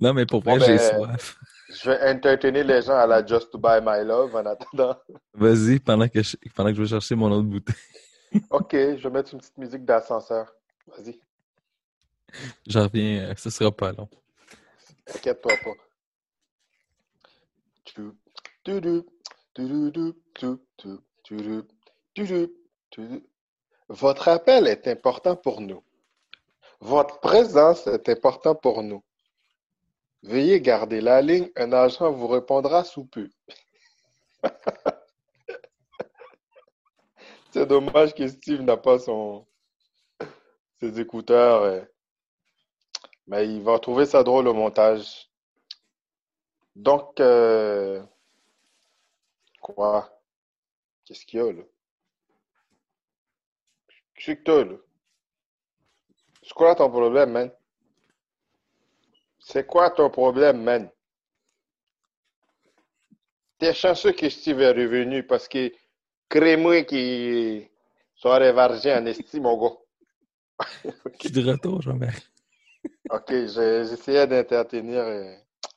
[0.00, 1.38] Non, mais pour j'ai soif.
[1.74, 4.96] Je vais entertainer les gens à la Just to Buy My Love en attendant.
[5.32, 7.74] Vas-y, pendant que, je, pendant que je vais chercher mon autre bouteille.
[8.50, 10.52] OK, je vais mettre une petite musique d'ascenseur.
[10.86, 11.18] Vas-y.
[12.66, 14.08] J'en reviens, euh, ce sera pas long.
[15.14, 15.70] Inquiète-toi pas.
[23.88, 25.82] Votre appel est important pour nous.
[26.80, 29.02] Votre présence est importante pour nous.
[30.22, 33.28] Veuillez garder la ligne, un agent vous répondra sous peu.
[37.50, 39.46] C'est dommage que Steve n'a pas son
[40.80, 41.80] ses écouteurs, euh,
[43.28, 45.30] mais il va trouver ça drôle au montage.
[46.74, 48.02] Donc, euh,
[49.60, 50.10] quoi?
[51.04, 51.62] Qu'est-ce qu'il y a là?
[54.14, 54.76] Qu'est-ce que t'as là?
[56.42, 57.52] C'est quoi ton problème, man?
[59.44, 60.88] C'est quoi ton problème, man?
[63.58, 65.72] T'es chanceux que Steve est revenu parce que
[66.28, 67.68] crée-moi qui
[68.14, 69.76] soit révargé en estime, mon gars.
[71.20, 72.16] Je suis de retour, Jean-Marie.
[73.10, 75.34] Ok, j'ai- j'essayais d'entertainer, euh,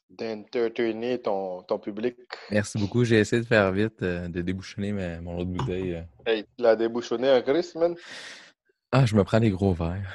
[0.10, 2.16] d'entertainer ton, ton public.
[2.50, 3.04] Merci beaucoup.
[3.04, 5.96] J'ai essayé de faire vite, euh, de débouchonner ma- mon autre bouteille.
[5.96, 6.02] euh.
[6.26, 7.96] Hey, tu l'as débouchonné en Chris, man?
[8.92, 10.10] Ah, je me prends des gros verres.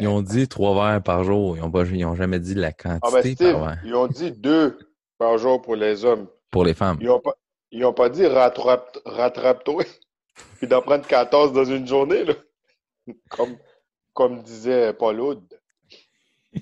[0.00, 1.56] Ils ont dit trois verres par jour.
[1.56, 3.80] Ils n'ont pas, ils ont jamais dit la Ah ben quantité Steve, par verre.
[3.84, 4.78] ils ont dit deux
[5.16, 6.28] par jour pour les hommes.
[6.50, 6.98] Pour les femmes.
[7.00, 7.34] Ils ont pas,
[7.70, 9.84] ils ont pas dit rattrape, rattrape-toi,
[10.58, 12.34] puis d'en prendre 14 dans une journée, là.
[13.30, 13.56] Comme,
[14.12, 15.60] comme disait Paul Oud.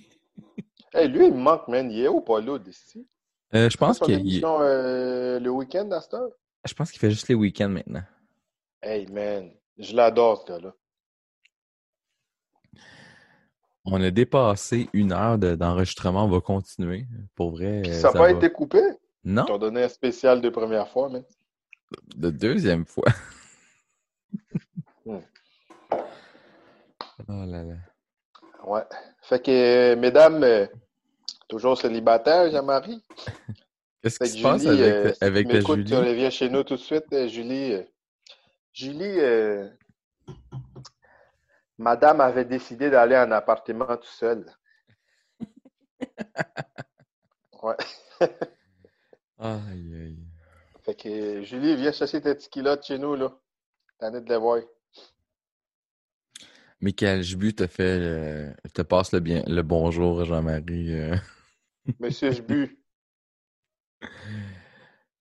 [0.94, 1.90] Hey, lui, il me manque, man.
[1.90, 3.06] Il est où, Paul Oud, ici?
[3.54, 6.30] Euh, je pense qu'il euh, le week-end à cette heure?
[6.64, 8.02] je pense qu'il fait juste les week-ends maintenant.
[8.82, 9.50] Hey, man.
[9.78, 10.72] Je l'adore, ce gars-là.
[13.86, 16.24] On a dépassé une heure de- d'enregistrement.
[16.24, 17.06] On va continuer.
[17.34, 17.82] Pour vrai.
[17.82, 18.30] Puis euh, ça n'a pas va.
[18.32, 18.80] été coupé?
[19.24, 21.22] Non, Ils t'ont donné un spécial de première fois, man.
[22.16, 23.06] de deuxième fois.
[25.04, 25.18] Hmm.
[27.28, 27.74] Oh là là.
[28.66, 28.82] Ouais.
[29.22, 30.66] Fait que, euh, mesdames, euh,
[31.48, 33.02] toujours célibataires, Jean-Marie.
[34.02, 37.04] Qu'est-ce qui se passe avec, euh, si avec tu reviens chez nous tout de suite,
[37.12, 37.76] euh, Julie.
[38.72, 39.18] Julie,
[41.78, 44.46] madame avait décidé d'aller en appartement tout seul.
[47.62, 47.76] Ouais.
[49.38, 50.18] Aïe, aïe.
[50.84, 53.32] Fait que, Julie, viens chercher tes petits kilos de chez nous, là.
[53.98, 54.60] T'en es de les voir.
[56.80, 61.16] Michael Jbu te fait euh, te passe le bien le bonjour Jean-Marie euh,
[61.98, 62.78] Monsieur Jbu.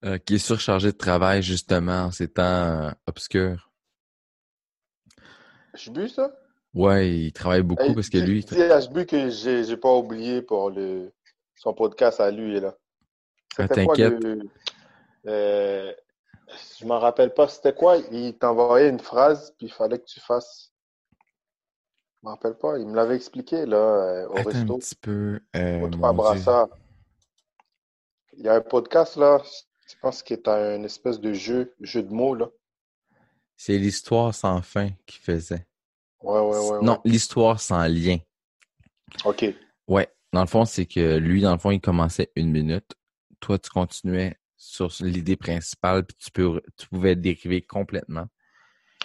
[0.03, 3.71] euh, qui est surchargé de travail justement en ces temps euh, obscurs.
[5.75, 6.31] Jbu, ça?
[6.75, 10.69] Ouais, il travaille beaucoup parce que lui, dis à Jbu que j'ai pas oublié pour
[10.69, 11.11] le,
[11.55, 12.75] son podcast à lui, là.
[13.57, 14.13] Ah, t'inquiète.
[15.25, 15.93] euh,
[16.79, 17.97] je m'en rappelle pas, c'était quoi?
[18.11, 20.73] Il t'envoyait une phrase, puis il fallait que tu fasses.
[22.21, 24.95] Je m'en rappelle pas, il me l'avait expliqué, là, euh, au Attends un resto, petit
[24.95, 25.39] peu.
[25.55, 25.79] euh.
[28.37, 29.41] Il y a un podcast, là,
[29.87, 32.49] je pense qu'il est un espèce de jeu, jeu de mots, là.
[33.55, 35.65] C'est l'histoire sans fin qu'il faisait.
[36.25, 36.85] Ouais, ouais, ouais, ouais.
[36.85, 38.17] Non, l'histoire sans lien.
[39.23, 39.45] OK.
[39.87, 42.95] Ouais, dans le fond, c'est que lui, dans le fond, il commençait une minute.
[43.39, 48.25] Toi, tu continuais sur l'idée principale, puis tu, peux, tu pouvais dériver complètement.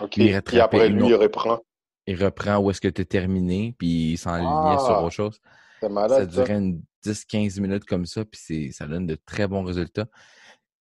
[0.00, 0.16] OK.
[0.16, 1.60] Il Puis après, lui, il reprend.
[2.06, 5.38] Il reprend où est-ce que tu as terminé, puis il s'enlignait Ah, sur autre chose.
[5.80, 6.42] C'est malade, ça.
[6.44, 10.06] durait une 10-15 minutes comme ça, puis c'est- ça donne de très bons résultats.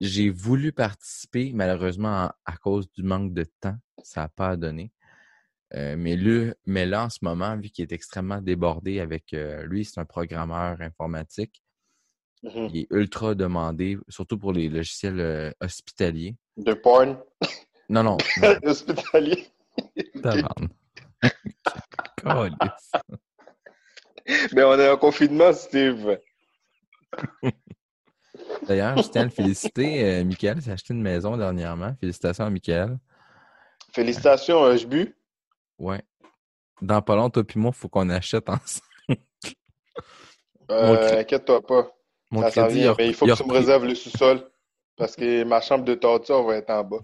[0.01, 4.91] J'ai voulu participer, malheureusement, à, à cause du manque de temps, ça n'a pas donné.
[5.75, 9.63] Euh, mais, lui, mais là, en ce moment, vu qu'il est extrêmement débordé avec euh,
[9.65, 11.61] lui, c'est un programmeur informatique.
[12.41, 12.69] Mhm.
[12.73, 16.35] Il est ultra demandé, surtout pour les logiciels euh, hospitaliers.
[16.57, 17.19] De porn?
[17.89, 19.47] Non, non, non, Hospitalier.
[24.53, 26.19] Mais on est en confinement, Steve.
[28.67, 30.23] D'ailleurs, je tiens à le féliciter.
[30.23, 31.95] Michael s'est acheté une maison dernièrement.
[31.99, 32.99] Félicitations à Michael.
[33.91, 35.15] Félicitations, Jbu.
[35.79, 36.03] Ouais.
[36.81, 38.85] Dans pas longtemps, toi puis moi, il faut qu'on achète ensemble.
[40.71, 41.91] Euh, inquiète-toi pas.
[42.31, 44.49] Mon Ça crédit, vient, mais il faut il a que tu me réserves le sous-sol.
[44.95, 46.99] Parce que ma chambre de torture va être en bas.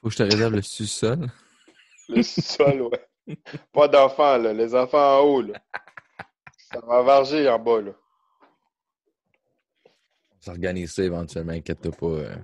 [0.00, 1.26] Faut que je te réserve le sous-sol.
[2.08, 3.36] Le sous-sol, ouais.
[3.72, 4.52] Pas d'enfants, là.
[4.52, 5.60] Les enfants en haut, là.
[6.56, 7.92] Ça va varger en bas, là.
[9.84, 12.06] On s'organise ça éventuellement, inquiète-toi pas.
[12.06, 12.36] euh.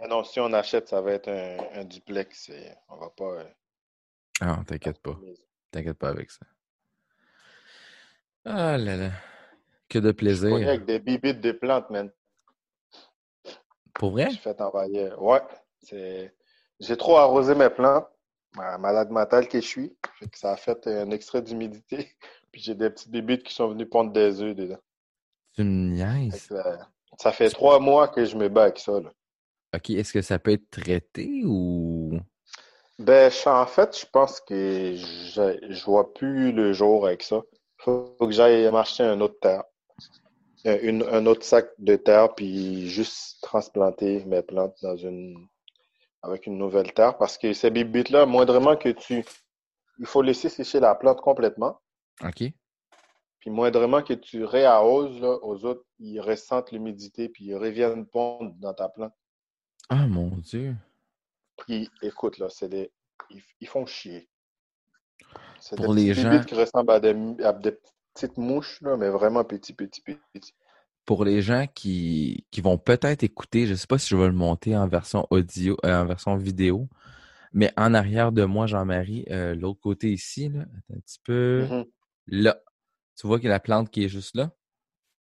[0.00, 2.48] Ah non, si on achète, ça va être un, un duplex.
[2.50, 3.24] et On va pas.
[3.24, 3.44] euh,
[4.40, 5.18] Ah, t'inquiète pas.
[5.70, 6.44] T'inquiète pas avec ça.
[8.44, 9.10] Ah là là.
[9.88, 10.54] Que de Je plaisir.
[10.54, 12.10] avec des bibites de plantes, man.
[13.94, 14.28] Pour vrai?
[14.30, 15.20] J'ai fait envahir.
[15.22, 15.40] Ouais.
[16.80, 18.06] J'ai trop arrosé mes plantes.
[18.56, 19.96] Ma- Malade mentale que je suis.
[20.18, 22.10] Fait que ça a fait un extrait d'humidité.
[22.52, 24.78] Puis j'ai des petites bibites qui sont venues pondre des œufs dedans.
[25.54, 26.48] Tu me niaises.
[27.18, 29.10] ça fait trois mois que je me bats avec ça, là.
[29.74, 32.18] OK, est-ce que ça peut être traité ou...
[33.02, 37.40] Ben, en fait, je pense que je, je vois plus le jour avec ça.
[37.78, 39.64] Faut que j'aille m'acheter un autre terre.
[40.64, 45.36] Une- un autre sac de terre, puis juste transplanter mes plantes dans une,
[46.22, 47.18] avec une nouvelle terre.
[47.18, 49.24] Parce que ces bibites-là, moindrement que tu,
[49.98, 51.80] il faut laisser sécher la plante complètement.
[52.22, 52.44] OK.
[53.40, 58.54] Puis moindrement que tu réarroses, là, aux autres, ils ressentent l'humidité, puis ils reviennent pondre
[58.60, 59.12] dans ta plante.
[59.88, 60.76] Ah, mon Dieu.
[61.66, 62.90] Puis écoute, là, c'est des,
[63.30, 64.28] ils, ils font chier.
[65.60, 67.78] C'est Pour des les gens- qui ressemblent à des, à des
[68.14, 70.54] petites mouches, là, mais vraiment petits, petits, petits.
[71.04, 74.32] Pour les gens qui, qui vont peut-être écouter, je sais pas si je vais le
[74.32, 76.88] monter en version audio, euh, en version vidéo,
[77.52, 81.84] mais en arrière de moi, Jean-Marie, euh, l'autre côté ici, là, un petit peu, Mhm.
[82.28, 82.60] là.
[83.16, 84.50] Tu vois qu'il y a la plante qui est juste là?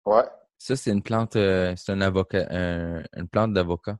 [0.07, 0.25] Ouais,
[0.59, 3.99] Ça, c'est une plante, euh, c'est un avocat, un- une plante d'avocat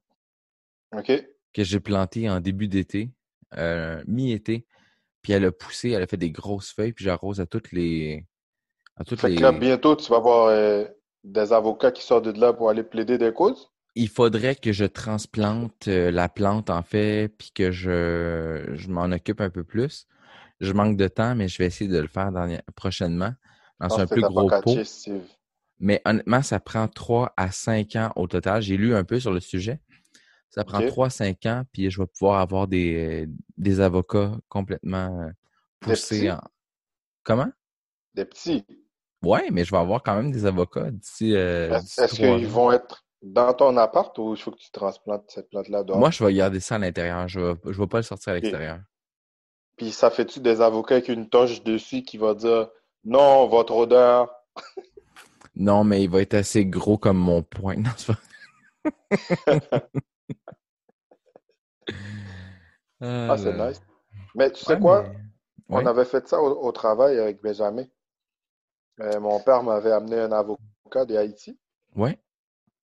[0.93, 1.11] OK.
[1.55, 3.13] Que j'ai plantée en début d'été,
[3.57, 4.67] euh, mi-été.
[5.23, 8.27] Puis elle a poussé, elle a fait des grosses feuilles, puis j'arrose à toutes les.
[8.97, 9.37] À toutes Fait les...
[9.37, 10.85] que là, bientôt, tu vas avoir euh,
[11.23, 13.71] des avocats qui sortent de là pour aller plaider des causes?
[13.95, 19.05] Il faudrait que je transplante euh, la plante, en fait, puis que je, je m'en
[19.05, 20.07] occupe un peu plus.
[20.61, 22.31] Je manque de temps, mais je vais essayer de le faire
[22.77, 23.33] prochainement
[23.81, 24.79] dans Je un plus gros pot.
[25.81, 28.63] Mais honnêtement, ça prend 3 à 5 ans au total.
[28.63, 29.81] J'ai lu un peu sur le sujet.
[30.55, 30.87] Ça prend Ok.
[30.87, 33.27] 3 à 5 ans, puis je vais pouvoir avoir des,
[33.57, 35.27] des avocats complètement euh,
[35.83, 36.41] Des poussés en.
[37.25, 37.51] Comment?
[38.15, 38.65] Des petits?
[39.25, 42.71] Ouais, mais je vais avoir quand même des avocats d'ici euh, Est-ce trois qu'ils vont
[42.71, 45.99] être dans ton appart ou il faut que tu transplantes cette plante-là dehors?
[45.99, 47.27] Moi, je vais garder ça à l'intérieur.
[47.27, 48.79] Je vais, je vais pas le sortir à l'extérieur.
[49.77, 52.69] Puis ça fait-tu des avocats avec une toche dessus qui va dire
[53.03, 54.31] non, votre odeur.
[55.57, 57.83] Non, mais il va être assez gros comme mon poing.
[63.01, 63.29] Pas...
[63.31, 63.81] Ah, c'est nice.
[64.35, 65.03] Mais tu sais Ouais, quoi?
[65.69, 67.85] mais- On avait fait ça au, au travail avec Benjamin.
[69.01, 71.59] Euh, mon père m'avait amené un avocat de Haïti,
[71.97, 72.19] Ouais.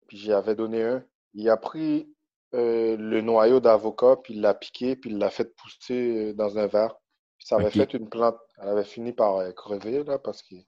[0.06, 1.04] puis j'y avais donné un.
[1.34, 2.08] Il a pris
[2.54, 6.58] euh, le noyau d'avocat, puis il l'a piqué, puis il l'a fait pousser euh, dans
[6.58, 6.94] un verre.
[7.38, 8.38] Puis ça avait fait une plante.
[8.58, 10.64] Elle avait fini par euh, crever, là, parce qu'il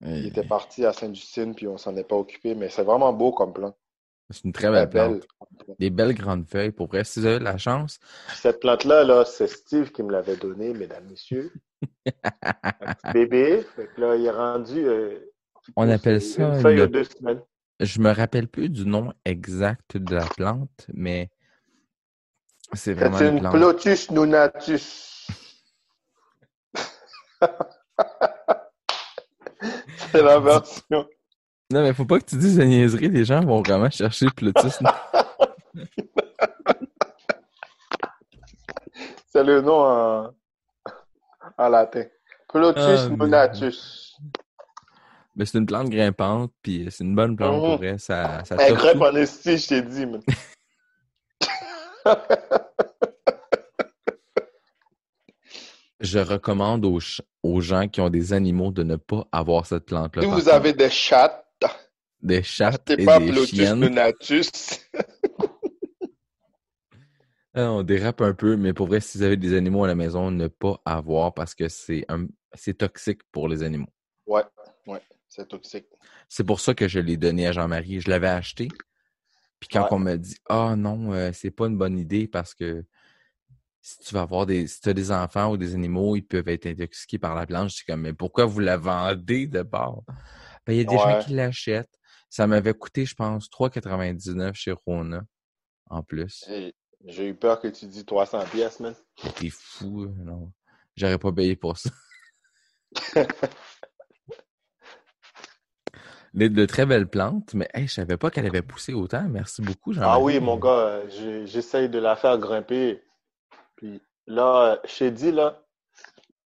[0.00, 2.54] il Euh, était parti à Sainte-Justine, puis on s'en est pas occupé.
[2.56, 3.76] Mais c'est vraiment beau comme plante.
[4.32, 5.20] C'est une très belle belle.
[5.20, 5.28] plante.
[5.78, 6.72] Des belles grandes feuilles.
[6.72, 7.98] Pour vrai, si vous avez la chance,
[8.34, 11.52] Cette plante-là, là, c'est Steve qui me l'avait donnée, mesdames, messieurs.
[12.22, 13.64] Un petit bébé.
[13.76, 14.84] Fait que là, il est rendu.
[14.86, 15.18] euh,
[15.76, 17.40] On appelle ça Une feuille deux semaines.
[17.80, 21.30] je me rappelle plus du nom exact de la plante, mais
[22.72, 23.48] c'est vraiment C'est une.
[23.50, 25.26] Plotus nunatus.
[30.12, 31.06] C'est la version.
[31.72, 33.08] Non, mais faut pas que tu dises de niaiserie.
[33.08, 34.78] Les gens vont vraiment chercher Plotus.
[39.32, 40.30] C'est le nom en,
[41.56, 42.04] en latin.
[42.48, 44.18] Plotus Ah, mais- nunatus.
[45.34, 47.76] mais c'est une plante grimpante, puis c'est une bonne plante pour Mhm.
[47.76, 47.96] vrai.
[47.98, 50.20] Ça, ça Elle grimpe en esti, je t'ai dit, man.
[56.00, 60.22] Je recommande aux, gens qui ont des animaux de ne pas avoir cette plante-là.
[60.22, 60.52] Si vous contre.
[60.52, 61.41] avez des chattes,
[62.22, 63.80] des achetez et pas des Plotus chiennes.
[67.54, 69.94] Ah, on dérape un peu, mais pour vrai, si vous avez des animaux à la
[69.94, 72.26] maison, ne pas avoir parce que c'est un...
[72.54, 73.92] c'est toxique pour les animaux.
[74.26, 74.42] Ouais,
[74.86, 75.84] ouais, c'est toxique.
[76.30, 78.00] C'est pour ça que je l'ai donné à Jean-Marie.
[78.00, 78.68] Je l'avais acheté.
[79.60, 79.88] Puis quand Ouais.
[79.92, 82.86] on m'a dit Ah non, euh, c'est pas une bonne idée parce que
[83.82, 84.66] si tu vas avoir des.
[84.66, 87.68] Si tu as des enfants ou des animaux, ils peuvent être intoxiqués par la plante.
[87.68, 90.04] Je suis comme Mais pourquoi vous la vendez de bord?
[90.66, 91.98] Ben, il y a des gens qui l'achètent.
[92.32, 95.20] Ça m'avait coûté, je pense, 3,99 chez Rona
[95.90, 96.44] en plus.
[96.48, 96.72] Hey,
[97.04, 98.94] J'ai eu peur que tu dis 300 pièces, man.
[99.36, 100.50] T'es fou, euh, non.
[100.96, 101.90] J'aurais pas payé pour ça.
[106.32, 109.28] Les- de très belles plantes, mais hey, je savais pas qu'elle avait poussé autant.
[109.28, 111.06] Merci beaucoup, jean Ah oui, mon gars,
[111.44, 113.02] j'essaye de la faire grimper.
[113.76, 115.62] Puis là, je dit, là,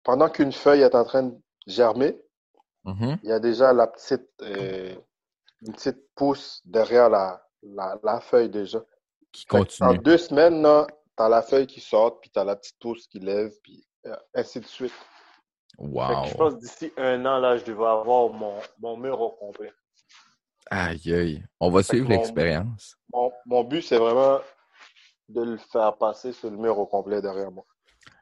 [0.04, 2.22] pendant qu'une feuille est en train de germer,
[2.86, 3.18] Mhm.
[3.24, 4.96] il y a déjà la petite, euh,
[5.66, 8.84] une petite pousse derrière la, la, la feuille déjà.
[9.32, 9.98] Qui que En continue.
[10.00, 13.52] deux semaines, là, t'as la feuille qui sort, puis t'as la petite pousse qui lève,
[13.64, 14.94] puis euh, ainsi de suite.
[15.78, 16.38] Que je Wow.
[16.38, 19.72] pense que d'ici un an, là, je devais avoir mon, mon mur au complet.
[20.70, 21.46] Aïe, aïe.
[21.60, 22.96] On va suivre l'expérience.
[23.14, 24.40] Mon, mon but, c'est vraiment
[25.30, 27.66] de le faire passer sur le mur au complet derrière moi.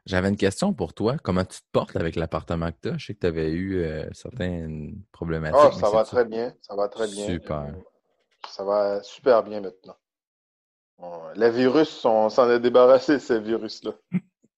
[0.06, 1.16] J'avais une question pour toi.
[1.22, 2.98] Comment tu te portes avec l'appartement que tu as?
[2.98, 5.60] Je sais que tu avais eu euh, certaines problématiques.
[5.74, 6.54] Mais ça va très bien.
[6.62, 7.26] Ça va très bien.
[7.26, 7.60] Super.
[7.60, 7.72] Euh,
[8.48, 9.96] Ça va super bien maintenant.
[10.98, 13.92] Bon, les virus, on s'en est débarrassé, ces virus-là.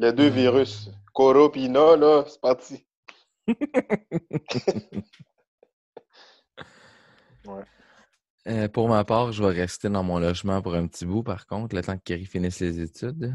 [0.00, 2.86] Les deux virus, Coro et Ina, là, c'est parti.
[8.46, 11.46] Euh, pour ma part, je vais rester dans mon logement pour un petit bout, par
[11.46, 13.34] contre, le temps que Kerry finisse les études.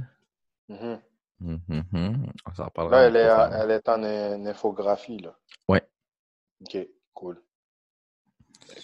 [0.70, 1.00] Mhm.
[1.42, 2.32] Hum.
[2.46, 3.02] On s'en reparlera.
[3.02, 3.62] Là, en elle est, profondeur.
[3.62, 5.38] elle est en in- infographie, là.
[5.68, 5.82] Ouais.
[6.62, 6.78] OK,
[7.14, 7.42] cool.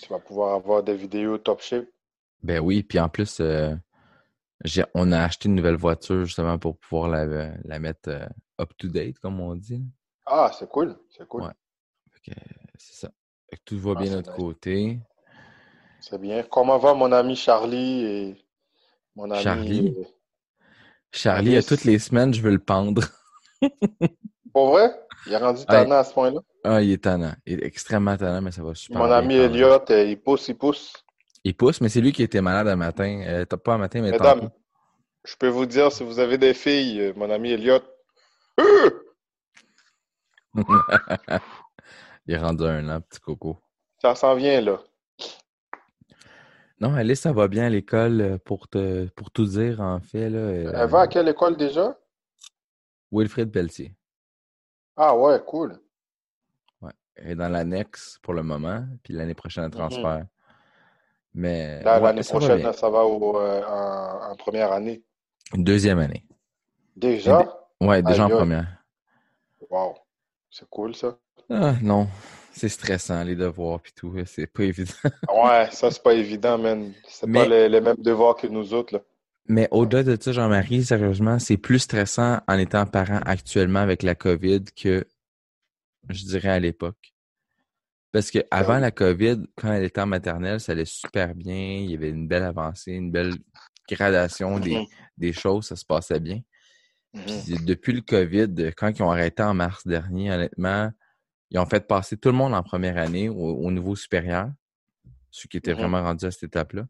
[0.01, 1.87] Tu vas pouvoir avoir des vidéos top shape.
[2.43, 3.75] Ben oui, puis en plus, euh,
[4.93, 7.25] on a acheté une nouvelle voiture justement pour pouvoir la,
[7.63, 8.27] la mettre euh,
[8.59, 9.81] up-to-date, comme on dit.
[10.25, 11.43] Ah, c'est cool, c'est cool.
[11.43, 12.33] Ouais.
[12.77, 13.11] C'est ça.
[13.65, 14.37] Tout va Ah, bien de notre nice.
[14.39, 14.99] côté.
[16.01, 16.43] C'est bien.
[16.43, 18.45] Comment va mon ami Charlie et
[19.15, 19.43] mon ami...
[19.43, 19.95] Charlie?
[19.97, 20.03] euh,
[21.11, 23.03] Charlie, à toutes les semaines, je veux le pendre.
[24.53, 24.93] Pour vrai?
[25.25, 26.39] Il est rendu tannant à ce point-là?
[26.63, 27.33] Ah, il est tannant.
[27.45, 29.35] Il est extrêmement tannant, mais ça va super Mon bien ami.
[29.35, 30.93] Elliot, euh, il pousse, il pousse.
[31.43, 33.21] Il pousse, mais c'est lui qui était malade un matin.
[33.27, 34.53] Euh, pas un matin, mais Mesdames, tantôt.
[35.25, 37.79] je peux vous dire, si vous avez des filles, euh, mon ami Elliot,
[40.55, 43.57] il est rendu un an, petit coco.
[44.01, 44.79] ça s'en vient, là.
[46.81, 50.29] Non, Alice, ça va bien à l'école euh, pour te pour tout dire, en fait.
[50.29, 51.97] Là, euh, Elle va à quelle école déjà?
[53.11, 53.93] Wilfrid Pelletier.
[54.95, 55.77] Ah ouais, cool.
[56.81, 56.91] Ouais.
[57.15, 60.25] Elle est dans l'annexe pour le moment, puis l'année prochaine, un transfert.
[61.33, 65.03] Mais l'année prochaine, ça va au, euh, en, en première année.
[65.53, 66.25] Une deuxième année.
[66.95, 67.45] Déjà?
[67.81, 68.83] Ouais, déjà en Aïe, première.
[69.69, 69.95] Wow.
[70.49, 71.17] C'est cool, ça.
[71.49, 72.07] Ah non,
[72.51, 74.13] c'est stressant, les devoirs puis tout.
[74.25, 74.91] C'est pas évident.
[75.33, 76.93] Ouais, ça, c'est pas évident, man.
[77.07, 79.01] C'est Mais- pas les, les mêmes devoirs que nous autres, là.
[79.51, 84.13] Mais au-delà de ça, Jean-Marie, sérieusement, c'est plus stressant en étant parent actuellement avec la
[84.13, 85.07] COVID que,
[86.09, 87.13] je dirais, à l'époque.
[88.11, 88.81] Parce que avant oui.
[88.81, 91.55] la COVID, quand elle était en maternelle, ça allait super bien.
[91.79, 93.33] Il y avait une belle avancée, une belle
[93.89, 94.85] gradation des, Mhm.
[95.17, 96.41] des choses, ça se passait bien.
[97.15, 97.23] Mhm.
[97.45, 100.91] Puis depuis le COVID, quand ils ont arrêté en mars dernier, honnêtement,
[101.51, 104.51] ils ont fait passer tout le monde en première année au, au niveau supérieur,
[105.31, 105.79] ceux qui étaient Mhm.
[105.79, 106.87] vraiment rendus à cette étape-là.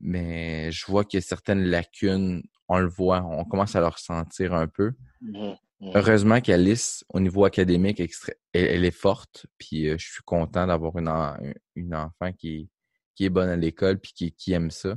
[0.00, 3.86] Mais je vois qu'il y a certaines lacunes, on le voit, on commence à le
[3.86, 4.92] ressentir un peu.
[5.20, 5.56] Mhm.
[5.80, 5.92] Mhm.
[5.94, 8.08] Heureusement qu'Alice, au niveau académique, elle,
[8.52, 11.36] elle est forte, puis euh, je suis content d'avoir une, en-
[11.74, 12.70] une enfant qui,
[13.14, 14.96] qui est bonne à l'école puis qui, qui aime ça.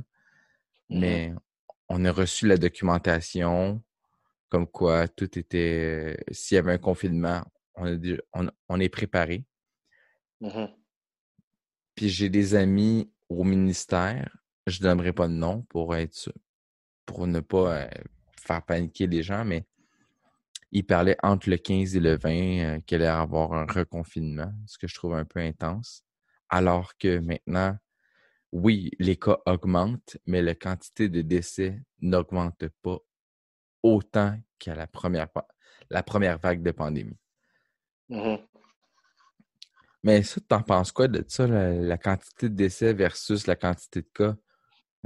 [0.88, 1.32] Mais
[1.88, 3.82] on a reçu la documentation,
[4.48, 6.16] comme quoi tout était.
[6.18, 7.42] euh, S'il y avait un confinement,
[7.74, 9.44] on, a déjà- on, on est préparé.
[10.40, 10.68] Mhm.
[11.94, 16.32] Puis j'ai des amis au ministère, je donnerai pas de nom pour être
[17.06, 17.88] pour ne pas euh,
[18.40, 19.64] faire paniquer les gens, mais
[20.70, 24.52] ils parlaient entre le 15 et le 20 euh, qu'il allait y avoir un reconfinement,
[24.66, 26.04] ce que je trouve un peu intense.
[26.48, 27.76] Alors que maintenant,
[28.52, 32.98] oui, les cas augmentent, mais la quantité de décès n'augmente pas
[33.82, 35.48] autant qu'à la première, pa-
[35.90, 37.18] la première vague de pandémie.
[38.10, 38.38] Mhm.
[40.02, 44.02] Mais ça, t'en penses quoi de ça, la, la quantité de décès versus la quantité
[44.02, 44.34] de cas?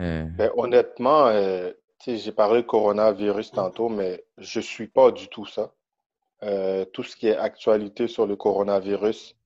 [0.00, 5.28] Euh, Ben, honnêtement, euh, tu j'ai parlé de coronavirus tantôt, mais je suis pas du
[5.28, 5.72] tout ça.
[6.42, 9.36] Euh, tout ce qui est actualité sur le coronavirus,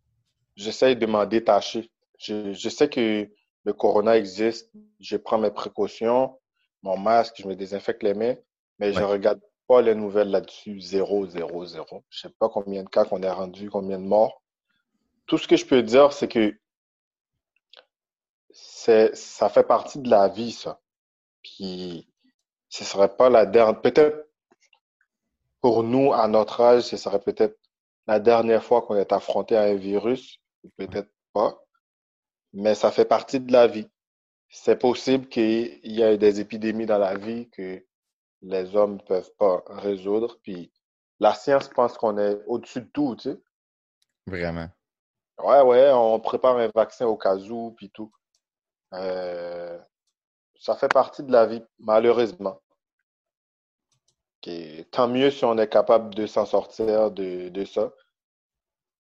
[0.56, 1.90] j'essaye de m'en détacher.
[2.18, 3.28] Je, je sais que
[3.64, 6.38] le corona existe, je prends mes précautions,
[6.82, 8.36] mon masque, je me désinfecte les mains,
[8.78, 10.80] mais je regarde pas les nouvelles là-dessus.
[10.80, 12.02] Zéro, zéro, zéro.
[12.10, 14.42] Je sais pas combien de cas qu'on est rendu, combien de morts.
[15.26, 16.58] Tout ce que je peux dire, c'est que
[18.50, 20.80] c'est, ça fait partie de la vie, ça.
[21.42, 22.08] Puis,
[22.68, 24.28] ce serait pas la dernière, peut-être
[25.60, 27.58] pour nous, à notre âge, ce serait peut-être
[28.06, 31.62] la dernière fois qu'on est affronté à un virus, ou peut-être pas,
[32.52, 33.88] mais ça fait partie de la vie.
[34.48, 37.84] C'est possible qu'il y ait des épidémies dans la vie que
[38.43, 40.39] les hommes ne peuvent pas résoudre.
[40.43, 40.72] Puis,
[41.20, 43.41] la science pense qu'on est au-dessus de tout, tu sais.
[44.26, 44.68] vraiment.
[45.39, 48.12] Ouais, ouais, on prépare un vaccin au cas où, puis tout.
[48.95, 49.78] Euh,
[50.59, 52.61] ça fait partie de la vie, malheureusement.
[54.91, 57.93] Tant mieux si on est capable de s'en sortir de, de ça.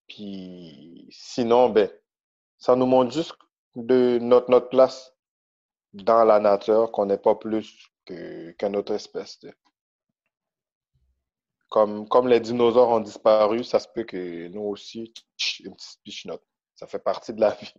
[0.06, 1.90] Puis sinon, ben,
[2.58, 3.34] ça nous montre juste
[3.74, 5.14] de notre, notre place
[5.94, 9.38] dans la nature, qu'on n'est pas plus qu'une autre espèce.
[11.68, 15.12] comme, comme les dinosaures ont disparu, ça se peut que nous aussi,
[15.60, 16.42] une petite pichenote.
[16.74, 17.74] Ça fait partie de la vie.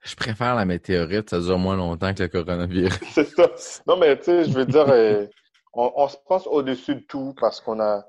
[0.00, 2.92] Je préfère la météorite, ça dure moins longtemps que le coronavirus.
[3.12, 3.48] C'est ça.
[3.86, 5.26] Non, mais tu sais, je veux dire, euh,
[5.72, 8.04] on, on se pense au-dessus de tout parce qu'on a,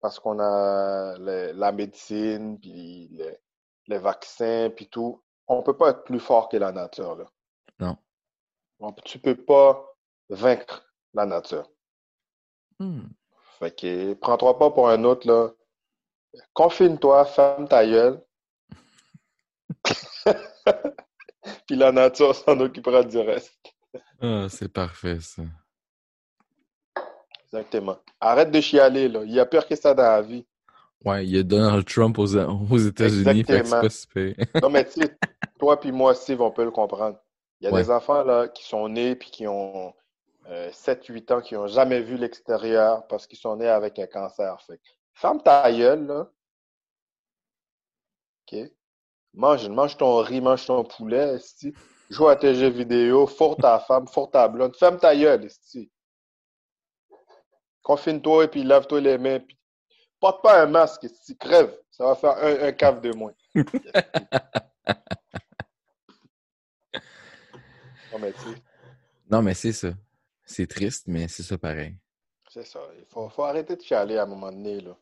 [0.00, 3.36] parce qu'on a le- la médecine, puis les,
[3.88, 5.22] les vaccins, puis tout.
[5.46, 7.24] On peut pas être plus fort que la nature, là.
[7.80, 7.96] Non.
[8.80, 9.84] On- tu peux pas
[10.28, 11.68] vaincre la nature.
[12.78, 13.02] Hmm.
[13.58, 15.50] Fait que prends-toi pas pour un autre, là.
[16.52, 18.22] Confine-toi, ferme ta gueule.
[21.66, 23.54] Puis la nature s'en occupera du reste.
[24.20, 25.42] Ah, c'est parfait, ça.
[27.44, 27.96] Exactement.
[28.20, 29.22] Arrête de chialer, là.
[29.24, 30.46] Il y a pire que ça dans la vie.
[31.04, 33.80] Ouais, il y a Donald Trump aux, aux États-Unis, fait que c'est Exactement.
[33.82, 34.34] pas super.
[34.62, 35.16] Non, mais tu sais,
[35.58, 37.18] toi puis moi, Steve, on peut le comprendre.
[37.60, 37.82] Il y a Ouais.
[37.82, 39.94] des enfants, là, qui sont nés puis qui ont
[40.48, 44.60] 7-8 ans, qui n'ont jamais vu l'extérieur parce qu'ils sont nés avec un cancer.
[44.62, 44.80] Fait
[45.12, 46.30] ferme ta gueule, là.
[48.46, 48.58] OK?
[49.34, 51.74] Mange, mange ton riz, mange ton poulet, esti.
[52.10, 54.74] Joue à tes jeux vidéo, fourre ta femme, fourre ta blonde.
[54.76, 55.90] Ferme ta gueule, esti.
[57.82, 59.40] Confine-toi et puis lave-toi les mains.
[59.40, 59.58] Puis
[60.18, 61.36] porte pas un masque, esti.
[61.36, 61.78] Crève.
[61.90, 63.34] Ça va faire un, un cave de moins.
[68.10, 68.32] Non, mais
[69.30, 69.88] Non, mais c'est ça.
[70.50, 71.94] C'est triste, mais c'est ça pareil.
[72.48, 72.80] c'est ça.
[72.98, 74.96] Il faut, faut arrêter de chialer à un moment donné, là.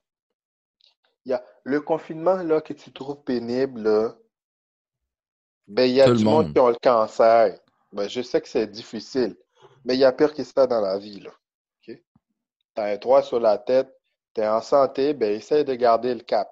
[1.24, 4.16] Il y a le confinement, là, que tu trouves pénible, là.
[5.68, 6.52] Ben, il y a Tout du monde monde.
[6.52, 7.58] qui ont le cancer.
[7.92, 9.36] Ben, je sais que c'est difficile,
[9.84, 11.30] mais il y a pire que ça dans la vie, là.
[12.74, 13.88] T'as un toit sur la tête,
[14.34, 16.46] t'es en santé, ben, essaye de garder le cap.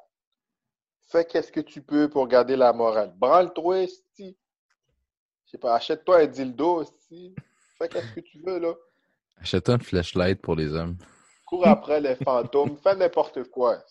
[1.08, 3.12] Fais qu'est-ce que tu peux pour garder la morale.
[3.18, 4.34] Branle-toi, esti.
[5.44, 6.82] Je sais pas, achète-toi un dildo,
[7.84, 7.94] esti.
[7.94, 8.74] Fais qu'est-ce que tu veux, là.
[9.40, 10.96] Achète-toi une flashlight pour les hommes.
[11.44, 13.82] Cours après les fantômes, fais n'importe quoi.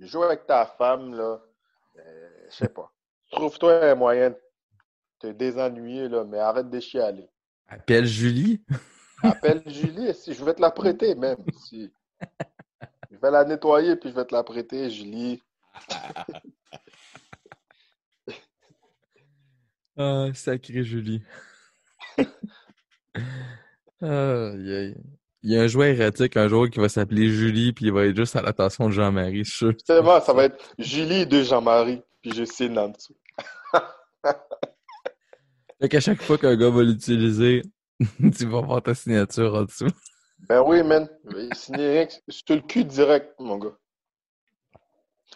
[0.00, 1.40] Joue avec ta femme, là.
[1.98, 2.92] Euh, je sais pas.
[3.30, 4.36] Trouve-toi un moyen de
[5.18, 7.28] te désennuyer, là, mais arrête de chialer.
[7.68, 8.62] Appelle Julie.
[9.22, 11.38] Appelle Julie, si je vais te la prêter, même.
[11.66, 11.90] Si.
[13.10, 15.42] Je vais la nettoyer, puis je vais te la prêter, Julie.
[19.98, 21.22] Ah, sacré Julie.
[24.00, 28.06] Il y a un jouet érotique un jour qui va s'appeler Julie, puis il va
[28.06, 29.74] être juste à l'attention de Jean-Marie, je suis sûr.
[29.86, 33.16] C'est bon, ça va être Julie de Jean-Marie, puis je signe en dessous.
[35.80, 37.62] Fait qu'à chaque fois qu'un gars va l'utiliser,
[38.36, 39.88] tu vas voir ta signature en dessous.
[40.48, 41.08] Ben oui, man.
[41.36, 43.76] Il signe rien que sur le cul direct, mon gars.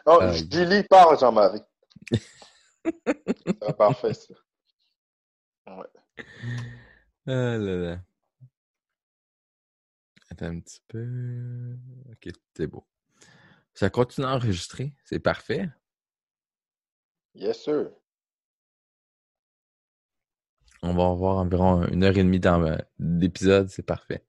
[0.06, 0.20] Oh.
[0.50, 1.62] Julie parle, Jean-Marie.
[2.86, 4.34] C'est parfait, ça.
[5.66, 6.24] Ouais.
[7.32, 8.00] Ah là là.
[10.30, 11.76] Attends un petit peu.
[12.10, 12.84] Ok, c'est beau.
[13.72, 15.70] Ça continue à enregistrer, c'est parfait?
[17.36, 17.92] Yes, sir.
[20.82, 24.24] On va avoir environ une heure et demie dans euh, l'épisode, c'est parfait.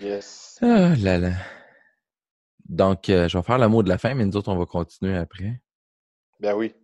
[0.00, 0.58] Yes.
[0.60, 1.32] Ah là là.
[2.68, 4.66] Donc, euh, je vais faire le mot de la fin, mais nous autres, on va
[4.66, 5.62] continuer après.
[6.40, 6.74] Ben oui.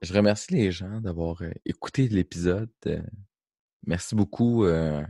[0.00, 2.70] Je remercie les gens d'avoir euh, écouté l'épisode.
[2.86, 3.02] Euh,
[3.84, 5.04] merci beaucoup euh,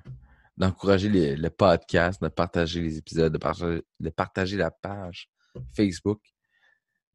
[0.56, 5.28] d'encourager le podcast, de partager les épisodes, de partager, de partager la page
[5.76, 6.22] Facebook.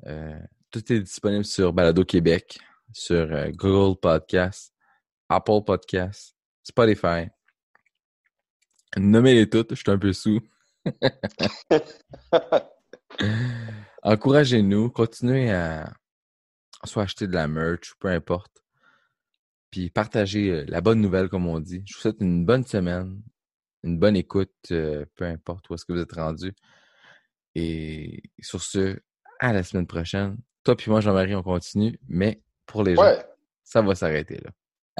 [0.05, 2.59] Euh, tout est disponible sur Balado Québec,
[2.91, 4.71] sur Google Podcast,
[5.27, 7.27] Apple Podcast, Spotify.
[8.97, 10.39] Nommez-les toutes, je suis un peu sous.
[14.03, 15.91] Encouragez-nous, continuez à
[16.85, 18.63] soit acheter de la merch ou peu importe.
[19.71, 21.81] Puis partagez euh, la bonne nouvelle, comme on dit.
[21.85, 23.21] Je vous souhaite une bonne semaine,
[23.83, 26.53] une bonne écoute, euh, peu importe où est-ce que vous êtes rendu.
[27.55, 28.99] Et sur ce,
[29.39, 30.37] à la semaine prochaine.
[30.63, 33.17] Toi puis moi, Jean-Marie, on continue, mais pour les gens,
[33.63, 34.51] ça va s'arrêter là.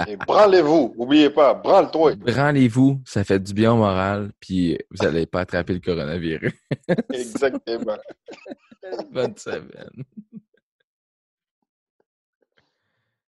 [0.08, 0.96] Et branlez-vous.
[0.98, 2.16] Oubliez pas, branle-toi.
[2.16, 6.54] Branlez-vous, ça fait du bien au moral, puis vous n'allez pas attraper le coronavirus.
[7.14, 7.98] Exactement.
[9.12, 10.04] Bonne semaine.